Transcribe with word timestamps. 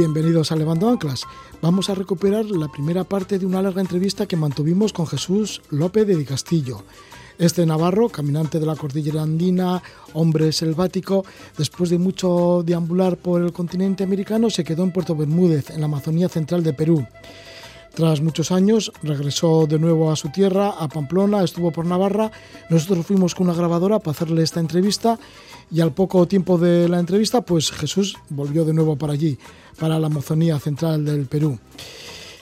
Bienvenidos 0.00 0.50
a 0.50 0.56
Levando 0.56 0.88
Anclas. 0.88 1.26
Vamos 1.62 1.90
a 1.90 1.94
recuperar 1.94 2.46
la 2.46 2.68
primera 2.68 3.04
parte 3.04 3.38
de 3.38 3.44
una 3.44 3.60
larga 3.60 3.82
entrevista 3.82 4.24
que 4.24 4.34
mantuvimos 4.34 4.94
con 4.94 5.06
Jesús 5.06 5.60
López 5.68 6.06
de 6.06 6.24
Castillo. 6.24 6.84
Este 7.38 7.66
navarro, 7.66 8.08
caminante 8.08 8.58
de 8.58 8.64
la 8.64 8.76
cordillera 8.76 9.22
andina, 9.22 9.82
hombre 10.14 10.52
selvático, 10.52 11.26
después 11.58 11.90
de 11.90 11.98
mucho 11.98 12.62
deambular 12.64 13.18
por 13.18 13.42
el 13.42 13.52
continente 13.52 14.04
americano, 14.04 14.48
se 14.48 14.64
quedó 14.64 14.84
en 14.84 14.92
Puerto 14.92 15.14
Bermúdez, 15.14 15.68
en 15.68 15.80
la 15.80 15.86
Amazonía 15.86 16.30
central 16.30 16.62
de 16.62 16.72
Perú. 16.72 17.06
Tras 17.94 18.22
muchos 18.22 18.52
años 18.52 18.90
regresó 19.02 19.66
de 19.66 19.78
nuevo 19.78 20.10
a 20.10 20.16
su 20.16 20.30
tierra, 20.30 20.70
a 20.70 20.88
Pamplona, 20.88 21.42
estuvo 21.42 21.72
por 21.72 21.84
Navarra. 21.84 22.30
Nosotros 22.70 23.04
fuimos 23.04 23.34
con 23.34 23.48
una 23.48 23.56
grabadora 23.56 23.98
para 23.98 24.12
hacerle 24.12 24.42
esta 24.42 24.60
entrevista 24.60 25.18
y 25.70 25.80
al 25.80 25.92
poco 25.92 26.26
tiempo 26.26 26.58
de 26.58 26.88
la 26.88 26.98
entrevista, 26.98 27.42
pues 27.42 27.70
Jesús 27.70 28.16
volvió 28.28 28.64
de 28.64 28.74
nuevo 28.74 28.96
para 28.96 29.12
allí, 29.12 29.38
para 29.78 29.98
la 29.98 30.08
Amazonía 30.08 30.58
central 30.58 31.04
del 31.04 31.26
Perú. 31.26 31.58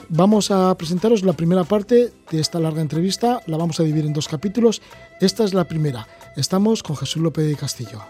Vamos 0.09 0.49
a 0.49 0.75
presentaros 0.75 1.23
la 1.23 1.33
primera 1.33 1.63
parte 1.63 2.11
de 2.31 2.39
esta 2.39 2.59
larga 2.59 2.81
entrevista, 2.81 3.41
la 3.45 3.57
vamos 3.57 3.79
a 3.79 3.83
dividir 3.83 4.07
en 4.07 4.13
dos 4.13 4.27
capítulos. 4.27 4.81
Esta 5.21 5.43
es 5.43 5.53
la 5.53 5.65
primera. 5.65 6.07
Estamos 6.35 6.81
con 6.81 6.95
Jesús 6.95 7.21
López 7.21 7.45
de 7.45 7.55
Castillo. 7.55 8.01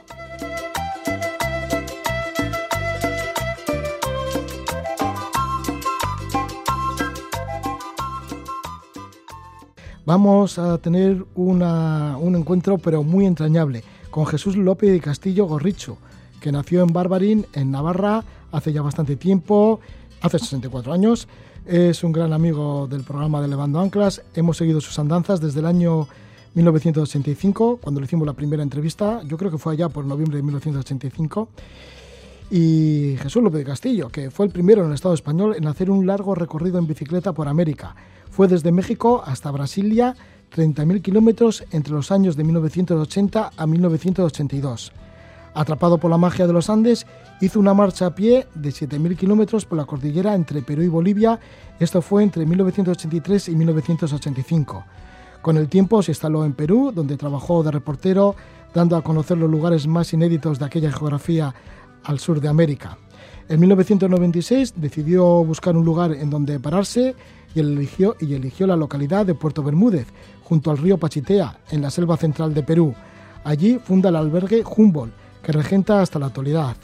Vamos 10.05 10.57
a 10.57 10.77
tener 10.79 11.23
un 11.35 12.35
encuentro 12.35 12.77
pero 12.77 13.03
muy 13.03 13.25
entrañable 13.25 13.83
con 14.09 14.25
Jesús 14.25 14.55
López 14.55 14.91
de 14.91 14.99
Castillo 14.99 15.45
Gorricho, 15.45 15.97
que 16.39 16.51
nació 16.51 16.83
en 16.83 16.93
Barbarín, 16.93 17.45
en 17.53 17.71
Navarra, 17.71 18.23
hace 18.51 18.73
ya 18.73 18.81
bastante 18.81 19.15
tiempo, 19.15 19.79
hace 20.21 20.39
64 20.39 20.93
años. 20.93 21.27
Es 21.65 22.03
un 22.03 22.11
gran 22.11 22.33
amigo 22.33 22.87
del 22.87 23.03
programa 23.03 23.41
de 23.41 23.47
Levando 23.47 23.79
Anclas. 23.79 24.21
Hemos 24.33 24.57
seguido 24.57 24.81
sus 24.81 24.97
andanzas 24.97 25.39
desde 25.39 25.59
el 25.59 25.65
año 25.65 26.07
1985, 26.55 27.79
cuando 27.81 28.01
le 28.01 28.05
hicimos 28.05 28.25
la 28.25 28.33
primera 28.33 28.63
entrevista. 28.63 29.21
Yo 29.23 29.37
creo 29.37 29.51
que 29.51 29.57
fue 29.57 29.73
allá 29.73 29.89
por 29.89 30.05
noviembre 30.05 30.37
de 30.37 30.43
1985. 30.43 31.49
Y 32.51 33.15
Jesús 33.21 33.43
López 33.43 33.59
de 33.59 33.65
Castillo, 33.65 34.09
que 34.09 34.31
fue 34.31 34.47
el 34.47 34.51
primero 34.51 34.81
en 34.81 34.87
el 34.87 34.95
Estado 34.95 35.13
español 35.13 35.55
en 35.55 35.67
hacer 35.67 35.91
un 35.91 36.07
largo 36.07 36.33
recorrido 36.33 36.79
en 36.79 36.87
bicicleta 36.87 37.33
por 37.33 37.47
América. 37.47 37.95
Fue 38.31 38.47
desde 38.47 38.71
México 38.71 39.21
hasta 39.23 39.51
Brasilia 39.51 40.15
30.000 40.55 41.01
kilómetros 41.01 41.63
entre 41.71 41.93
los 41.93 42.11
años 42.11 42.35
de 42.35 42.43
1980 42.43 43.51
a 43.55 43.67
1982. 43.67 44.91
Atrapado 45.53 45.97
por 45.97 46.11
la 46.11 46.17
magia 46.17 46.47
de 46.47 46.53
los 46.53 46.69
Andes, 46.69 47.05
hizo 47.41 47.59
una 47.59 47.73
marcha 47.73 48.07
a 48.07 48.15
pie 48.15 48.47
de 48.55 48.69
7.000 48.69 49.17
kilómetros 49.17 49.65
por 49.65 49.77
la 49.77 49.85
cordillera 49.85 50.35
entre 50.35 50.61
Perú 50.61 50.83
y 50.83 50.87
Bolivia. 50.87 51.39
Esto 51.79 52.01
fue 52.01 52.23
entre 52.23 52.45
1983 52.45 53.49
y 53.49 53.55
1985. 53.55 54.85
Con 55.41 55.57
el 55.57 55.69
tiempo 55.69 56.03
se 56.03 56.11
instaló 56.11 56.45
en 56.45 56.53
Perú, 56.53 56.91
donde 56.93 57.17
trabajó 57.17 57.63
de 57.63 57.71
reportero, 57.71 58.35
dando 58.73 58.95
a 58.95 59.01
conocer 59.01 59.37
los 59.37 59.49
lugares 59.49 59.87
más 59.87 60.13
inéditos 60.13 60.59
de 60.59 60.65
aquella 60.65 60.91
geografía 60.91 61.53
al 62.03 62.19
sur 62.19 62.39
de 62.41 62.49
América. 62.49 62.97
En 63.47 63.59
1996 63.59 64.73
decidió 64.75 65.43
buscar 65.43 65.75
un 65.75 65.83
lugar 65.83 66.11
en 66.11 66.29
donde 66.29 66.59
pararse 66.59 67.15
y 67.55 67.59
eligió, 67.59 68.15
y 68.19 68.35
eligió 68.35 68.67
la 68.67 68.75
localidad 68.75 69.25
de 69.25 69.33
Puerto 69.33 69.63
Bermúdez, 69.63 70.07
junto 70.49 70.71
al 70.71 70.79
río 70.79 70.97
Pachitea, 70.97 71.59
en 71.69 71.83
la 71.83 71.91
selva 71.91 72.17
central 72.17 72.55
de 72.55 72.63
Perú. 72.63 72.95
Allí 73.43 73.77
funda 73.77 74.09
el 74.09 74.15
albergue 74.15 74.63
Humboldt, 74.65 75.13
que 75.43 75.51
regenta 75.51 76.01
hasta 76.01 76.17
la 76.17 76.25
actualidad. 76.25 76.75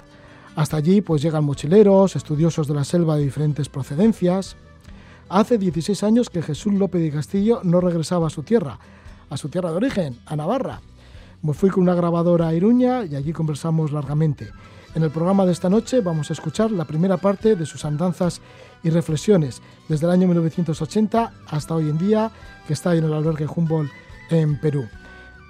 Hasta 0.55 0.77
allí 0.77 1.01
pues 1.01 1.23
llegan 1.23 1.43
mochileros, 1.43 2.15
estudiosos 2.15 2.67
de 2.67 2.75
la 2.75 2.83
selva 2.83 3.17
de 3.17 3.23
diferentes 3.23 3.67
procedencias. 3.67 4.55
Hace 5.29 5.57
16 5.57 6.03
años 6.03 6.29
que 6.29 6.43
Jesús 6.43 6.73
López 6.73 7.01
de 7.01 7.09
Castillo 7.09 7.61
no 7.63 7.81
regresaba 7.81 8.27
a 8.27 8.29
su 8.29 8.43
tierra, 8.43 8.77
a 9.31 9.35
su 9.35 9.49
tierra 9.49 9.71
de 9.71 9.77
origen, 9.77 10.19
a 10.27 10.35
Navarra. 10.35 10.81
Me 11.41 11.53
fui 11.53 11.71
con 11.71 11.81
una 11.81 11.95
grabadora 11.95 12.49
a 12.49 12.53
Iruña 12.53 13.03
y 13.03 13.15
allí 13.15 13.33
conversamos 13.33 13.91
largamente. 13.91 14.51
En 14.93 15.01
el 15.01 15.09
programa 15.09 15.43
de 15.43 15.53
esta 15.53 15.69
noche 15.69 16.01
vamos 16.01 16.29
a 16.29 16.33
escuchar 16.33 16.69
la 16.69 16.85
primera 16.85 17.17
parte 17.17 17.55
de 17.55 17.65
sus 17.65 17.83
andanzas 17.83 18.41
y 18.85 18.91
reflexiones 18.91 19.61
desde 19.89 20.05
el 20.05 20.11
año 20.11 20.27
1980 20.27 21.33
hasta 21.47 21.75
hoy 21.75 21.89
en 21.89 21.97
día, 21.97 22.31
que 22.67 22.73
está 22.73 22.95
en 22.95 23.03
el 23.03 23.13
albergue 23.13 23.47
Humboldt 23.53 23.91
en 24.29 24.59
Perú. 24.59 24.87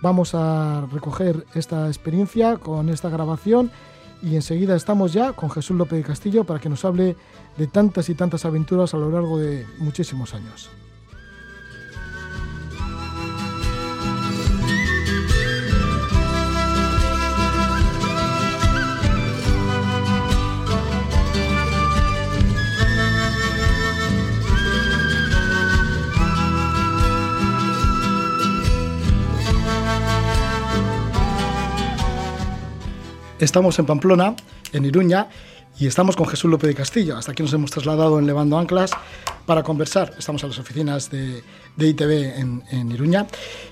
Vamos 0.01 0.33
a 0.33 0.87
recoger 0.91 1.45
esta 1.53 1.87
experiencia 1.87 2.57
con 2.57 2.89
esta 2.89 3.09
grabación 3.09 3.71
y 4.21 4.35
enseguida 4.35 4.75
estamos 4.75 5.11
ya 5.11 5.33
con 5.33 5.51
Jesús 5.51 5.75
López 5.75 5.99
de 5.99 6.07
Castillo 6.07 6.45
para 6.45 6.59
que 6.59 6.69
nos 6.69 6.85
hable 6.85 7.17
de 7.57 7.67
tantas 7.67 8.07
y 8.09 8.15
tantas 8.15 8.45
aventuras 8.45 8.93
a 8.93 8.97
lo 8.97 9.11
largo 9.11 9.37
de 9.37 9.65
muchísimos 9.79 10.33
años. 10.33 10.69
Estamos 33.39 33.77
en 33.79 33.85
Pamplona, 33.85 34.33
en 34.71 34.85
Iruña, 34.85 35.27
y 35.77 35.87
estamos 35.87 36.15
con 36.15 36.25
Jesús 36.25 36.49
López 36.49 36.69
de 36.69 36.73
Castillo. 36.73 37.17
Hasta 37.17 37.33
aquí 37.33 37.43
nos 37.43 37.51
hemos 37.51 37.69
trasladado 37.69 38.17
en 38.17 38.25
Levando 38.25 38.57
Anclas 38.57 38.91
para 39.45 39.61
conversar. 39.61 40.13
Estamos 40.17 40.41
en 40.43 40.49
las 40.49 40.59
oficinas 40.59 41.11
de, 41.11 41.43
ITV 41.77 42.39
en, 42.71 42.91
Iruña 42.91 43.27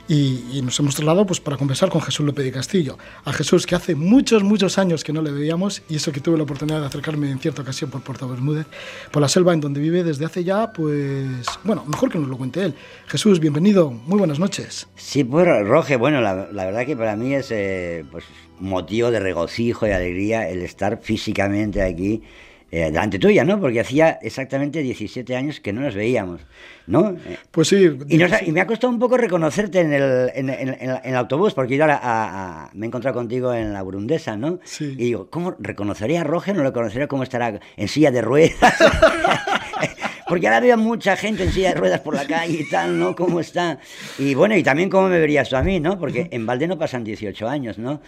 y, 0.09 0.61
nos 0.61 0.77
hemos 0.79 0.95
trasladado 0.95 1.25
pues, 1.25 1.39
para 1.39 1.55
conversar 1.55 1.89
con 1.89 2.01
Jesús 2.01 2.25
López 2.25 2.43
de 2.43 2.51
Castillo. 2.51 2.97
A 3.23 3.31
Jesús, 3.31 3.65
que 3.65 3.75
hace 3.75 3.95
muchos, 3.95 4.43
muchos 4.43 4.77
años 4.77 5.01
que 5.03 5.13
no 5.13 5.21
le 5.21 5.31
veíamos 5.31 5.81
y 5.87 5.95
eso 5.95 6.11
que 6.11 6.19
tuve 6.19 6.35
la 6.35 6.43
oportunidad 6.43 6.81
de 6.81 6.87
acercarme 6.87 7.31
en 7.31 7.39
cierta 7.39 7.61
ocasión 7.61 7.89
por 7.89 8.01
Puerto 8.01 8.27
Bermúdez, 8.27 8.67
por 9.11 9.21
la 9.21 9.29
selva 9.29 9.53
en 9.53 9.61
donde 9.61 9.79
vive 9.79 10.03
desde 10.03 10.25
hace 10.25 10.43
ya, 10.43 10.73
pues, 10.73 11.45
bueno, 11.63 11.85
mejor 11.85 12.11
que 12.11 12.19
nos 12.19 12.27
lo 12.27 12.37
cuente 12.37 12.65
él. 12.65 12.75
Jesús, 13.07 13.39
bienvenido, 13.39 13.91
muy 13.91 14.19
buenas 14.19 14.39
noches. 14.39 14.87
Sí, 14.95 15.23
pues, 15.23 15.47
Roge, 15.65 15.95
bueno, 15.95 16.19
la, 16.19 16.33
verdad 16.33 16.85
que 16.85 16.97
para 16.97 17.15
mí 17.15 17.33
es, 17.33 17.49
eh, 17.51 18.03
pues, 18.11 18.25
motivo 18.63 19.11
de 19.11 19.19
regocijo 19.19 19.85
y 19.85 19.91
alegría 19.91 20.49
el 20.49 20.63
estar 20.63 20.99
físicamente 21.01 21.81
aquí 21.81 22.23
eh, 22.71 22.85
delante 22.85 23.19
tuya, 23.19 23.43
¿no? 23.43 23.59
Porque 23.59 23.81
hacía 23.81 24.17
exactamente 24.21 24.81
17 24.81 25.35
años 25.35 25.59
que 25.59 25.71
no 25.71 25.81
nos 25.81 25.93
veíamos, 25.93 26.41
¿no? 26.87 27.15
Pues 27.51 27.67
sí. 27.67 27.87
Y, 28.09 28.17
me 28.51 28.61
ha 28.61 28.65
costado 28.65 28.91
un 28.91 28.97
poco 28.97 29.15
reconocerte 29.15 29.81
en 29.81 29.93
el, 29.93 30.31
en, 30.33 30.49
el 30.49 31.15
autobús, 31.15 31.53
porque 31.53 31.77
yo 31.77 31.83
ahora 31.83 32.71
me 32.73 32.85
he 32.85 32.87
encontrado 32.87 33.15
contigo 33.15 33.53
en 33.53 33.73
la 33.73 33.83
Burundesa, 33.83 34.37
¿no? 34.37 34.59
Sí. 34.63 34.95
Y 34.97 35.03
digo, 35.03 35.29
¿cómo 35.29 35.55
reconocería 35.59 36.21
a 36.21 36.23
Roger? 36.23 36.55
¿No 36.55 36.63
reconocería 36.63 37.07
cómo 37.07 37.21
estará 37.21 37.59
en 37.77 37.87
silla 37.87 38.09
de 38.09 38.23
ruedas? 38.23 38.55
porque 40.27 40.47
ahora 40.47 40.61
veo 40.61 40.77
mucha 40.77 41.15
gente 41.15 41.43
en 41.43 41.51
silla 41.51 41.69
de 41.69 41.75
ruedas 41.75 41.99
por 41.99 42.15
la 42.15 42.25
calle 42.25 42.61
y 42.61 42.69
tal, 42.69 42.97
¿no? 42.97 43.15
¿Cómo 43.15 43.39
está? 43.39 43.77
Y 44.17 44.33
bueno, 44.33 44.57
y 44.57 44.63
también 44.63 44.89
cómo 44.89 45.09
me 45.09 45.19
verías 45.19 45.47
tú 45.47 45.57
a 45.57 45.61
mí, 45.61 45.79
¿no? 45.79 45.99
Porque 45.99 46.27
en 46.31 46.47
Valde 46.47 46.67
no 46.67 46.79
pasan 46.79 47.03
18 47.03 47.47
años, 47.47 47.77
¿no? 47.77 48.01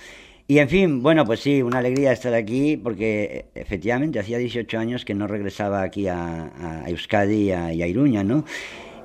Y 0.48 0.60
en 0.60 0.70
fin, 0.70 1.02
bueno, 1.02 1.26
pues 1.26 1.40
sí, 1.40 1.64
una 1.64 1.80
alegría 1.80 2.12
estar 2.12 2.34
aquí 2.34 2.78
porque 2.78 3.46
eh, 3.56 3.60
efectivamente 3.60 4.20
hacía 4.20 4.38
18 4.38 4.78
años 4.78 5.04
que 5.04 5.16
no 5.16 5.26
regresaba 5.26 5.82
aquí 5.82 6.08
a, 6.08 6.84
Euskadi 6.88 7.50
y 7.50 7.52
a, 7.52 7.88
Iruña, 7.88 8.24
¿no? 8.24 8.46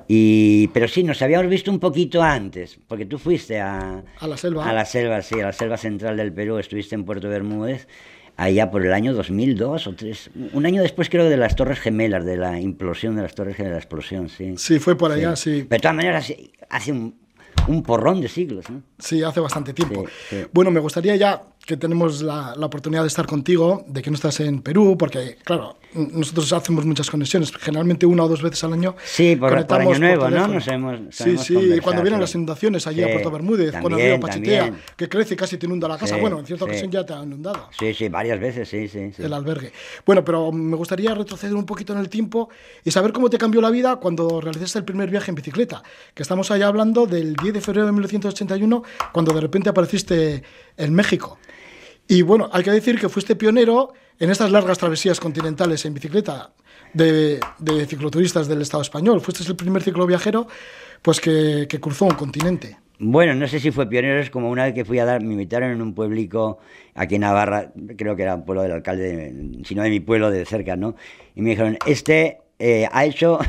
Y, 0.07 0.67
pero 0.73 0.87
sí, 0.87 1.03
nos 1.03 1.21
habíamos 1.21 1.47
visto 1.47 1.71
un 1.71 1.79
poquito 1.79 2.21
antes, 2.21 2.77
porque 2.87 3.05
tú 3.05 3.17
fuiste 3.17 3.59
a, 3.59 4.03
a 4.19 4.27
la 4.27 4.37
selva. 4.37 4.69
A 4.69 4.73
la 4.73 4.85
selva, 4.85 5.21
sí, 5.21 5.39
a 5.39 5.45
la 5.45 5.53
selva 5.53 5.77
central 5.77 6.17
del 6.17 6.33
Perú, 6.33 6.57
estuviste 6.57 6.95
en 6.95 7.05
Puerto 7.05 7.29
Bermúdez, 7.29 7.87
allá 8.35 8.69
por 8.69 8.85
el 8.85 8.93
año 8.93 9.13
2002 9.13 9.87
o 9.87 9.95
3, 9.95 10.31
un 10.53 10.65
año 10.65 10.81
después 10.81 11.09
creo 11.09 11.29
de 11.29 11.37
las 11.37 11.55
Torres 11.55 11.79
Gemelas, 11.79 12.25
de 12.25 12.37
la 12.37 12.59
implosión 12.59 13.15
de 13.15 13.23
las 13.23 13.33
Torres 13.33 13.55
Gemelas, 13.55 13.75
la 13.75 13.79
explosión, 13.79 14.29
sí. 14.29 14.55
Sí, 14.57 14.79
fue 14.79 14.97
por 14.97 15.11
allá, 15.11 15.35
sí. 15.35 15.65
Pero 15.67 15.77
de 15.77 15.79
todas 15.79 15.95
maneras, 15.95 16.33
hace 16.69 16.91
un, 16.91 17.20
un 17.67 17.83
porrón 17.83 18.21
de 18.21 18.27
siglos. 18.27 18.69
¿no? 18.69 18.81
Sí, 18.97 19.23
hace 19.23 19.39
bastante 19.39 19.73
tiempo. 19.73 20.05
Bueno, 20.51 20.71
me 20.71 20.79
gustaría 20.79 21.15
ya 21.15 21.43
que 21.71 21.77
tenemos 21.77 22.21
la, 22.21 22.53
la, 22.57 22.65
oportunidad 22.65 23.01
de 23.03 23.07
estar 23.07 23.25
contigo, 23.25 23.85
de 23.87 24.01
que 24.01 24.09
no 24.09 24.15
estás 24.15 24.41
en 24.41 24.61
Perú, 24.61 24.97
porque, 24.99 25.37
claro, 25.41 25.77
nosotros 25.93 26.51
hacemos 26.51 26.83
muchas 26.83 27.09
conexiones, 27.09 27.49
generalmente 27.57 28.05
una 28.05 28.25
o 28.25 28.27
dos 28.27 28.41
veces 28.41 28.61
al 28.65 28.73
año. 28.73 28.93
Sí, 29.05 29.37
por, 29.37 29.65
por 29.65 29.79
Año 29.79 29.97
Nuevo, 29.97 30.29
¿no? 30.29 30.47
Nos 30.49 30.67
hemos, 30.67 30.99
sí, 31.11 31.37
sí, 31.37 31.55
y 31.57 31.79
cuando 31.79 32.01
vienen 32.01 32.19
las 32.19 32.35
inundaciones 32.35 32.87
allí 32.87 33.01
a 33.03 33.07
Puerto 33.07 33.31
Bermúdez, 33.31 33.73
con 33.81 33.93
el 33.93 33.99
río 33.99 34.19
Pachitea, 34.19 34.73
que 34.97 35.07
crece 35.07 35.35
y 35.35 35.37
casi 35.37 35.57
te 35.57 35.65
inunda 35.65 35.87
la 35.87 35.97
casa. 35.97 36.17
bueno, 36.17 36.39
en 36.39 36.45
cierta 36.45 36.65
ocasión 36.65 36.91
ya 36.91 37.05
te 37.05 37.13
ha 37.13 37.23
inundado. 37.23 37.69
Sí, 37.79 37.93
sí, 37.93 38.09
varias 38.09 38.37
veces, 38.37 38.67
sí, 38.67 38.89
sí, 38.89 39.11
El 39.17 39.31
albergue. 39.31 39.71
Bueno, 40.05 40.25
pero 40.25 40.51
me 40.51 40.75
gustaría 40.75 41.15
retroceder 41.15 41.55
un 41.55 41.65
poquito 41.65 41.93
en 41.93 41.99
el 41.99 42.09
tiempo 42.09 42.49
y 42.83 42.91
saber 42.91 43.13
cómo 43.13 43.29
te 43.29 43.37
cambió 43.37 43.61
la 43.61 43.69
vida 43.69 43.95
cuando 43.95 44.41
realizaste 44.41 44.79
el 44.79 44.83
primer 44.83 45.09
viaje 45.09 45.31
en 45.31 45.35
bicicleta, 45.35 45.83
que 46.13 46.23
estamos 46.23 46.51
allá 46.51 46.67
hablando 46.67 47.05
del 47.05 47.33
10 47.35 47.53
de 47.53 47.61
febrero 47.61 47.85
de 47.85 47.93
1981, 47.93 48.83
cuando 49.13 49.33
de 49.33 49.39
repente 49.39 49.69
apareciste 49.69 50.43
en 50.75 50.93
México. 50.93 51.37
Y 52.11 52.23
bueno, 52.23 52.49
hay 52.51 52.61
que 52.61 52.71
decir 52.71 52.99
que 52.99 53.07
fuiste 53.07 53.37
pionero 53.37 53.93
en 54.19 54.29
estas 54.31 54.51
largas 54.51 54.77
travesías 54.77 55.17
continentales 55.17 55.85
en 55.85 55.93
bicicleta 55.93 56.51
de, 56.93 57.39
cicloturistas 57.87 58.49
del 58.49 58.61
Estado 58.61 58.83
español. 58.83 59.21
Fuiste 59.21 59.49
el 59.49 59.55
primer 59.55 59.81
cicloviajero 59.81 60.45
pues, 61.01 61.21
que, 61.21 61.69
cruzó 61.79 62.03
un 62.03 62.15
continente. 62.15 62.77
Bueno, 62.99 63.33
no 63.33 63.47
sé 63.47 63.61
si 63.61 63.71
fue 63.71 63.87
pionero, 63.87 64.19
es 64.19 64.29
como 64.29 64.49
una 64.49 64.65
vez 64.65 64.73
que 64.73 64.83
fui 64.83 64.99
a 64.99 65.05
dar, 65.05 65.23
me 65.23 65.31
invitaron 65.31 65.71
en 65.71 65.81
un 65.81 65.93
pueblico 65.93 66.59
aquí 66.95 67.15
en 67.15 67.21
Navarra, 67.21 67.71
creo 67.97 68.17
que 68.17 68.23
era 68.23 68.35
un 68.35 68.43
pueblo 68.43 68.63
del 68.63 68.73
alcalde, 68.73 69.33
sino 69.63 69.81
de 69.81 69.89
mi 69.89 70.01
pueblo 70.01 70.29
de 70.29 70.45
cerca, 70.45 70.75
¿no? 70.75 70.97
Y 71.33 71.41
me 71.41 71.51
dijeron, 71.51 71.77
este 71.85 72.39
eh, 72.63 72.87
ha 72.91 73.05
hecho, 73.05 73.39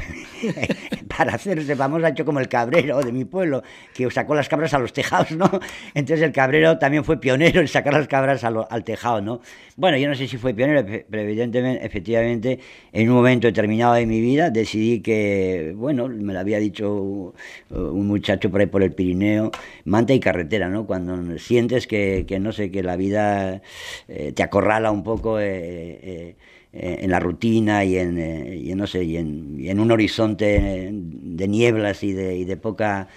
para 1.17 1.35
hacerse 1.35 1.77
famoso, 1.77 2.07
ha 2.07 2.09
hecho 2.09 2.25
como 2.25 2.41
el 2.41 2.49
cabrero 2.49 3.03
de 3.03 3.13
mi 3.13 3.27
pueblo, 3.27 3.63
que 3.93 4.11
sacó 4.11 4.35
las 4.35 4.49
cabras 4.49 4.73
a 4.73 4.79
los 4.79 4.95
tejados, 4.95 5.33
¿no? 5.33 5.51
Entonces 5.93 6.25
el 6.25 6.33
cabrero 6.33 6.79
también 6.79 7.05
fue 7.05 7.21
pionero 7.21 7.61
en 7.61 7.69
sacar 7.69 7.93
las 7.93 8.09
cabras 8.09 8.43
al 8.43 8.85
tejado, 8.85 9.21
¿no? 9.21 9.41
Bueno, 9.77 9.99
yo 9.99 10.09
no 10.09 10.15
sé 10.15 10.27
si 10.29 10.39
fue 10.39 10.55
pionero, 10.55 10.87
pero 11.11 11.23
evidentemente, 11.23 11.85
efectivamente, 11.85 12.59
en 12.91 13.11
un 13.11 13.17
momento 13.17 13.47
determinado 13.47 13.93
de 13.95 14.07
mi 14.07 14.23
vida 14.23 14.49
decidí 14.49 15.01
que, 15.01 15.75
bueno, 15.77 16.09
me 16.09 16.33
lo 16.33 16.41
había 16.41 16.59
dicho 16.59 17.35
un 17.71 18.07
muchacho 18.07 18.51
por 18.51 18.61
ahí 18.61 18.67
por 18.67 18.83
el 18.83 18.93
Pirineo, 18.93 19.51
manta 19.85 20.15
y 20.15 20.21
carretera, 20.21 20.71
¿no? 20.71 20.87
Cuando 20.87 21.39
sientes 21.39 21.87
que, 21.87 22.25
que 22.27 22.39
no 22.41 22.53
sé, 22.53 22.71
que 22.71 22.83
la 22.83 22.97
vida 22.97 23.61
eh, 24.09 24.33
te 24.33 24.43
acorrala 24.43 24.91
un 24.91 25.03
poco. 25.03 25.39
Eh, 25.39 25.99
eh, 26.03 26.37
en 26.73 27.11
la 27.11 27.21
rutina 27.21 27.85
y 27.85 27.99
en, 27.99 28.19
eh, 28.19 28.73
no 28.75 28.87
sé, 28.87 29.05
y 29.05 29.17
en, 29.17 29.79
un 29.79 29.91
horizonte 29.91 30.91
de 30.93 31.49
nieblas 31.49 32.03
y 32.03 32.13
de, 32.13 32.37
y 32.37 32.45
de 32.45 32.57
poca, 32.57 33.09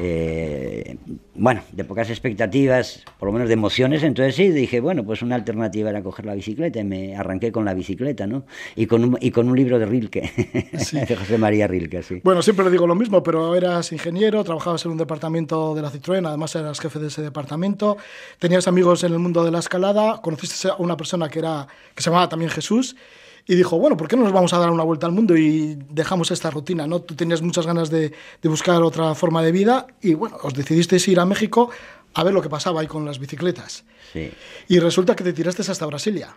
eh, 0.00 0.96
bueno, 1.38 1.62
de 1.72 1.84
pocas 1.84 2.10
expectativas, 2.10 3.02
por 3.18 3.28
lo 3.28 3.32
menos 3.32 3.48
de 3.48 3.54
emociones, 3.54 4.02
entonces 4.02 4.34
sí, 4.34 4.50
dije, 4.50 4.80
bueno, 4.80 5.04
pues 5.04 5.22
una 5.22 5.34
alternativa 5.34 5.90
era 5.90 6.02
coger 6.02 6.26
la 6.26 6.34
bicicleta 6.34 6.80
y 6.80 6.84
me 6.84 7.16
arranqué 7.16 7.52
con 7.52 7.64
la 7.64 7.74
bicicleta, 7.74 8.26
¿no? 8.26 8.44
Y 8.74 8.86
con 8.86 9.04
un, 9.04 9.18
y 9.20 9.30
con 9.30 9.48
un 9.48 9.56
libro 9.56 9.78
de 9.78 9.86
Rilke, 9.86 10.20
de 10.72 11.16
José 11.16 11.38
María 11.38 11.66
Rilke, 11.66 12.02
sí. 12.02 12.20
Bueno, 12.24 12.42
siempre 12.42 12.64
le 12.64 12.70
digo 12.70 12.86
lo 12.86 12.94
mismo, 12.94 13.22
pero 13.22 13.54
eras 13.54 13.92
ingeniero, 13.92 14.42
trabajabas 14.44 14.84
en 14.84 14.92
un 14.92 14.98
departamento 14.98 15.74
de 15.74 15.82
la 15.82 15.90
Citroën, 15.90 16.26
además 16.26 16.54
eras 16.54 16.80
jefe 16.80 16.98
de 16.98 17.08
ese 17.08 17.22
departamento, 17.22 17.96
tenías 18.38 18.68
amigos 18.68 19.04
en 19.04 19.12
el 19.12 19.18
mundo 19.18 19.44
de 19.44 19.50
la 19.50 19.58
escalada, 19.58 20.20
conociste 20.22 20.68
a 20.68 20.76
una 20.76 20.96
persona 20.96 21.28
que, 21.28 21.38
era, 21.40 21.66
que 21.94 22.02
se 22.02 22.10
llamaba 22.10 22.28
también 22.28 22.50
Jesús, 22.50 22.96
y 23.46 23.54
dijo, 23.54 23.78
bueno, 23.78 23.96
¿por 23.96 24.08
qué 24.08 24.16
no 24.16 24.24
nos 24.24 24.32
vamos 24.32 24.52
a 24.52 24.58
dar 24.58 24.70
una 24.70 24.82
vuelta 24.82 25.06
al 25.06 25.12
mundo 25.12 25.36
y 25.36 25.78
dejamos 25.90 26.30
esta 26.30 26.50
rutina? 26.50 26.86
¿no? 26.86 27.00
Tú 27.00 27.14
tenías 27.14 27.42
muchas 27.42 27.66
ganas 27.66 27.90
de, 27.90 28.12
de 28.42 28.48
buscar 28.48 28.82
otra 28.82 29.14
forma 29.14 29.42
de 29.42 29.52
vida 29.52 29.86
y 30.00 30.14
bueno, 30.14 30.36
os 30.42 30.54
decidisteis 30.54 31.06
ir 31.08 31.20
a 31.20 31.24
México 31.24 31.70
a 32.14 32.24
ver 32.24 32.34
lo 32.34 32.42
que 32.42 32.48
pasaba 32.48 32.80
ahí 32.80 32.86
con 32.86 33.04
las 33.04 33.18
bicicletas. 33.18 33.84
Sí. 34.12 34.30
Y 34.68 34.78
resulta 34.78 35.14
que 35.14 35.22
te 35.22 35.32
tiraste 35.32 35.62
hasta 35.62 35.86
Brasilia. 35.86 36.34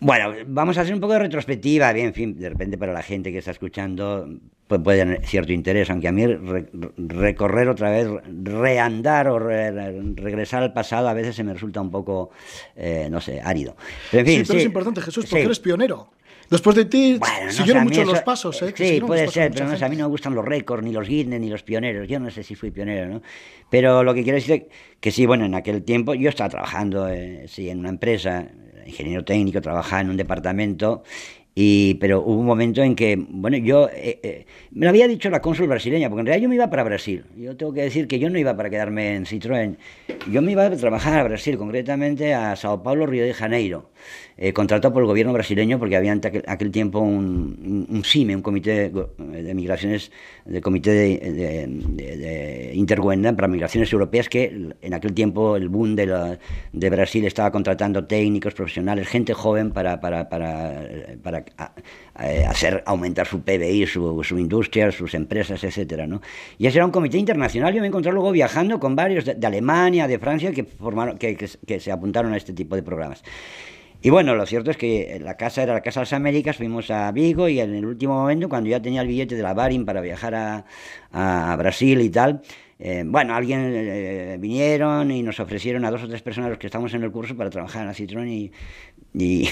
Bueno, 0.00 0.32
vamos 0.46 0.78
a 0.78 0.80
hacer 0.80 0.94
un 0.94 1.00
poco 1.00 1.12
de 1.12 1.20
retrospectiva, 1.20 1.92
bien, 1.92 2.08
en 2.08 2.14
fin, 2.14 2.38
de 2.38 2.48
repente 2.48 2.76
para 2.76 2.92
la 2.92 3.02
gente 3.02 3.30
que 3.30 3.38
está 3.38 3.52
escuchando 3.52 4.28
pues 4.72 4.82
puede 4.82 4.98
tener 5.00 5.26
cierto 5.26 5.52
interés, 5.52 5.90
aunque 5.90 6.08
a 6.08 6.12
mí 6.12 6.24
recorrer 6.96 7.68
otra 7.68 7.90
vez, 7.90 8.08
reandar 8.42 9.28
o 9.28 9.38
regresar 9.38 10.62
al 10.62 10.72
pasado 10.72 11.08
a 11.10 11.12
veces 11.12 11.36
se 11.36 11.44
me 11.44 11.52
resulta 11.52 11.82
un 11.82 11.90
poco, 11.90 12.30
eh, 12.74 13.08
no 13.10 13.20
sé, 13.20 13.38
árido. 13.42 13.76
Pero 14.10 14.20
en 14.22 14.26
fin, 14.26 14.38
sí, 14.38 14.44
pero 14.46 14.58
es 14.60 14.64
importante, 14.64 15.02
Jesús, 15.02 15.26
porque 15.28 15.44
eres 15.44 15.60
pionero. 15.60 16.08
Después 16.48 16.74
de 16.74 16.86
ti 16.86 17.20
siguieron 17.50 17.84
muchos 17.84 18.06
los 18.06 18.22
pasos. 18.22 18.62
¿eh? 18.62 18.72
Sí, 18.74 19.02
puede 19.06 19.28
ser, 19.28 19.52
pero 19.52 19.66
no, 19.66 19.74
a 19.74 19.88
mí 19.90 19.96
no 19.96 20.04
me 20.04 20.10
gustan 20.10 20.34
los 20.34 20.44
récords, 20.44 20.82
ni 20.82 20.92
los 20.92 21.06
Guinness, 21.06 21.40
ni 21.40 21.50
los 21.50 21.62
pioneros. 21.62 22.08
Yo 22.08 22.18
no 22.18 22.30
sé 22.30 22.42
si 22.42 22.54
fui 22.54 22.70
pionero, 22.70 23.08
¿no? 23.08 23.22
Pero 23.68 24.02
lo 24.02 24.14
que 24.14 24.22
quiero 24.22 24.36
decir 24.36 24.54
es 24.54 24.62
que 25.00 25.10
sí, 25.10 25.26
bueno, 25.26 25.44
en 25.44 25.54
aquel 25.54 25.82
tiempo 25.82 26.14
yo 26.14 26.30
estaba 26.30 26.48
trabajando, 26.48 27.08
eh, 27.08 27.44
sí, 27.46 27.68
en 27.68 27.80
una 27.80 27.90
empresa, 27.90 28.48
ingeniero 28.86 29.22
técnico, 29.22 29.60
trabajaba 29.60 30.00
en 30.00 30.10
un 30.10 30.16
departamento 30.16 31.02
y, 31.54 31.94
pero 31.94 32.20
hubo 32.22 32.40
un 32.40 32.46
momento 32.46 32.82
en 32.82 32.94
que, 32.94 33.16
bueno, 33.16 33.56
yo, 33.58 33.88
eh, 33.90 34.18
eh, 34.22 34.46
me 34.70 34.86
lo 34.86 34.90
había 34.90 35.06
dicho 35.06 35.28
la 35.28 35.42
cónsul 35.42 35.68
brasileña, 35.68 36.08
porque 36.08 36.20
en 36.20 36.26
realidad 36.26 36.42
yo 36.44 36.48
me 36.48 36.54
iba 36.54 36.70
para 36.70 36.82
Brasil. 36.82 37.24
Yo 37.36 37.56
tengo 37.56 37.72
que 37.72 37.82
decir 37.82 38.08
que 38.08 38.18
yo 38.18 38.30
no 38.30 38.38
iba 38.38 38.56
para 38.56 38.70
quedarme 38.70 39.14
en 39.14 39.26
Citroën, 39.26 39.76
yo 40.30 40.42
me 40.42 40.52
iba 40.52 40.64
a 40.64 40.70
trabajar 40.76 41.20
a 41.20 41.24
Brasil, 41.24 41.58
concretamente 41.58 42.32
a 42.34 42.56
Sao 42.56 42.82
Paulo, 42.82 43.06
Río 43.06 43.24
de 43.24 43.34
Janeiro 43.34 43.91
eh, 44.36 44.52
contratado 44.52 44.92
por 44.92 45.02
el 45.02 45.06
gobierno 45.06 45.32
brasileño 45.32 45.78
porque 45.78 45.96
había 45.96 46.12
en 46.12 46.20
aquel, 46.46 46.70
tiempo 46.70 47.00
un, 47.00 47.86
un, 47.88 48.04
CIME, 48.04 48.34
un 48.34 48.42
comité 48.42 48.90
de, 48.90 49.54
migraciones, 49.54 50.10
de 50.44 50.60
comité 50.60 50.90
de, 50.90 51.18
de, 51.66 53.32
para 53.36 53.48
migraciones 53.48 53.92
europeas 53.92 54.28
que 54.28 54.72
en 54.80 54.94
aquel 54.94 55.12
tiempo 55.12 55.56
el 55.56 55.68
boom 55.68 55.94
de, 55.96 56.06
la, 56.06 56.38
Brasil 56.72 57.24
estaba 57.24 57.50
contratando 57.50 58.04
técnicos, 58.06 58.54
profesionales, 58.54 59.06
gente 59.06 59.34
joven 59.34 59.70
para, 59.70 60.00
para 60.00 60.28
hacer 62.48 62.82
aumentar 62.86 63.26
su 63.26 63.42
PBI, 63.42 63.86
su, 63.86 64.38
industria, 64.38 64.90
sus 64.92 65.14
empresas, 65.14 65.62
etcétera, 65.64 66.06
¿no? 66.06 66.20
Y 66.58 66.66
ese 66.66 66.78
era 66.78 66.86
un 66.86 66.92
comité 66.92 67.18
internacional. 67.18 67.72
Yo 67.74 67.80
me 67.80 67.86
encontré 67.86 68.12
luego 68.12 68.32
viajando 68.32 68.78
con 68.78 68.96
varios 68.96 69.24
de, 69.24 69.46
Alemania, 69.46 70.06
de 70.06 70.18
Francia, 70.18 70.52
que, 70.52 70.66
que 71.66 71.80
se 71.80 71.92
apuntaron 71.92 72.32
a 72.32 72.36
este 72.36 72.52
tipo 72.52 72.76
de 72.76 72.82
programas. 72.82 73.22
Y 74.04 74.10
bueno, 74.10 74.34
lo 74.34 74.44
cierto 74.46 74.72
es 74.72 74.76
que 74.76 75.20
la 75.22 75.36
casa 75.36 75.62
era 75.62 75.74
la 75.74 75.80
Casa 75.80 76.00
de 76.00 76.02
las 76.02 76.12
Américas, 76.12 76.56
fuimos 76.56 76.90
a 76.90 77.12
Vigo 77.12 77.48
y 77.48 77.60
en 77.60 77.72
el 77.72 77.86
último 77.86 78.14
momento, 78.14 78.48
cuando 78.48 78.68
ya 78.68 78.82
tenía 78.82 79.00
el 79.00 79.06
billete 79.06 79.36
de 79.36 79.42
la 79.44 79.54
Barin 79.54 79.84
para 79.84 80.00
viajar 80.00 80.34
a, 81.12 81.56
Brasil 81.56 82.00
y 82.00 82.10
tal, 82.10 82.42
eh, 82.80 83.04
bueno, 83.06 83.36
alguien 83.36 83.60
eh, 83.72 84.38
vinieron 84.40 85.12
y 85.12 85.22
nos 85.22 85.38
ofrecieron 85.38 85.84
a 85.84 85.90
dos 85.92 86.02
o 86.02 86.08
tres 86.08 86.20
personas 86.20 86.50
los 86.50 86.58
que 86.58 86.66
estamos 86.66 86.92
en 86.94 87.04
el 87.04 87.12
curso 87.12 87.36
para 87.36 87.48
trabajar 87.48 87.82
en 87.82 87.88
la 87.88 87.94
Citroën 87.94 88.50
y, 89.14 89.48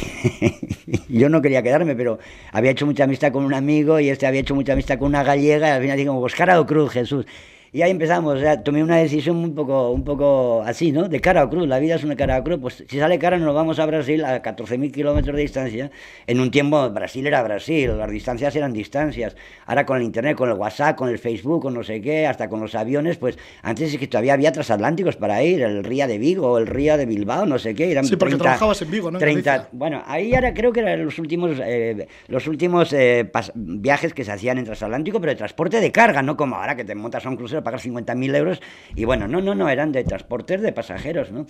yo 1.09 1.29
no 1.29 1.41
quería 1.41 1.63
quedarme, 1.63 1.95
pero 1.95 2.19
había 2.51 2.73
hecho 2.73 2.87
mucha 2.87 3.05
amistad 3.05 3.31
con 3.31 3.45
un 3.45 3.55
amigo 3.55 4.01
y 4.01 4.09
este 4.09 4.27
había 4.27 4.41
hecho 4.41 4.57
mucha 4.57 4.73
amistad 4.73 4.99
con 4.99 5.09
una 5.09 5.23
gallega 5.23 5.69
y 5.69 5.71
al 5.71 5.83
final 5.83 5.97
dije, 5.97 6.11
pues 6.11 6.35
cara 6.35 6.61
o 6.61 6.67
cruz, 6.67 6.91
Jesús. 6.91 7.25
Y 7.73 7.83
ahí 7.83 7.93
empezamos, 7.93 8.37
o 8.37 8.41
sea, 8.41 8.65
tomé 8.65 8.83
una 8.83 8.97
decisión 8.97 9.37
un 9.37 9.55
poco, 9.55 9.91
un 9.93 10.03
poco 10.03 10.61
así, 10.67 10.91
¿no? 10.91 11.09
De 11.09 11.21
cara 11.21 11.45
o 11.45 11.49
cruz, 11.49 11.69
la 11.69 11.79
vida 11.79 11.95
es 11.95 12.03
una 12.03 12.17
cara 12.17 12.39
o 12.39 12.43
cruz, 12.43 12.59
pues 12.61 12.85
si 12.89 12.99
sale 12.99 13.17
cara 13.21 13.39
nos 13.39 13.55
vamos 13.55 13.79
a 13.79 13.87
Brasil 13.87 14.25
a 14.25 14.43
14.000 14.43 14.93
kilómetros 14.93 15.37
de 15.37 15.43
distancia. 15.43 15.91
En 16.27 16.41
un 16.41 16.51
tiempo 16.51 16.91
Brasil 16.91 17.25
era 17.29 17.41
Brasil, 17.45 17.97
las 17.97 18.11
distancias 18.11 18.57
eran 18.57 18.73
distancias. 18.73 19.37
Ahora 19.67 19.87
con 19.87 19.99
el 19.99 20.03
internet, 20.03 20.37
con 20.37 20.51
el 20.51 20.57
WhatsApp, 20.57 20.97
con 20.97 21.11
el 21.11 21.21
Facebook, 21.21 21.63
con 21.63 21.75
no 21.75 21.85
sé 21.85 22.01
qué, 22.01 22.27
hasta 22.27 22.49
con 22.49 22.61
los 22.61 22.75
aviones, 22.75 23.19
pues 23.19 23.39
antes 23.63 23.95
es 23.95 24.01
que 24.01 24.09
todavía 24.09 24.35
había 24.35 24.51
transatlánticos 24.51 25.15
para 25.15 25.41
ir, 25.45 25.63
el 25.63 25.85
Ría 25.85 26.09
de 26.09 26.19
Vigo, 26.19 26.59
el 26.59 26.67
Ría 26.67 26.97
de 26.97 27.07
Bilbao, 27.07 27.47
no 27.47 27.61
sé 27.61 27.77
qué. 27.77 27.93
Eran 27.93 28.05
sí, 28.05 28.17
porque 28.17 28.35
trabajabas 28.35 28.83
en 28.83 28.91
Vigo, 28.91 29.13
¿no? 29.13 29.21
30, 29.21 29.69
bueno, 29.71 30.03
ahí 30.07 30.35
ahora 30.35 30.53
creo 30.55 30.73
que 30.73 30.81
eran 30.81 31.05
los 31.05 31.21
últimos, 31.21 31.53
eh, 31.63 32.09
los 32.27 32.49
últimos 32.49 32.93
eh, 32.93 33.31
viajes 33.55 34.13
que 34.13 34.25
se 34.25 34.33
hacían 34.33 34.59
en 34.59 34.65
transatlántico, 34.65 35.21
pero 35.21 35.31
de 35.31 35.37
transporte 35.37 35.81
de 35.81 35.93
carga, 35.93 36.21
no 36.21 36.37
como 36.37 36.57
ahora 36.57 36.75
que 36.75 36.85
te 36.85 36.97
montas 36.97 37.25
a 37.25 37.29
un 37.29 37.37
crucero 37.37 37.60
pagar 37.63 37.81
50.000 37.81 38.37
euros. 38.37 38.61
Y 38.95 39.05
bueno, 39.05 39.29
no, 39.29 39.41
no, 39.41 39.55
no, 39.55 39.69
eran 39.69 39.93
de 39.93 40.05
transportes 40.05 40.61
de 40.61 40.73
pasajeros, 40.73 41.31
¿no? 41.31 41.47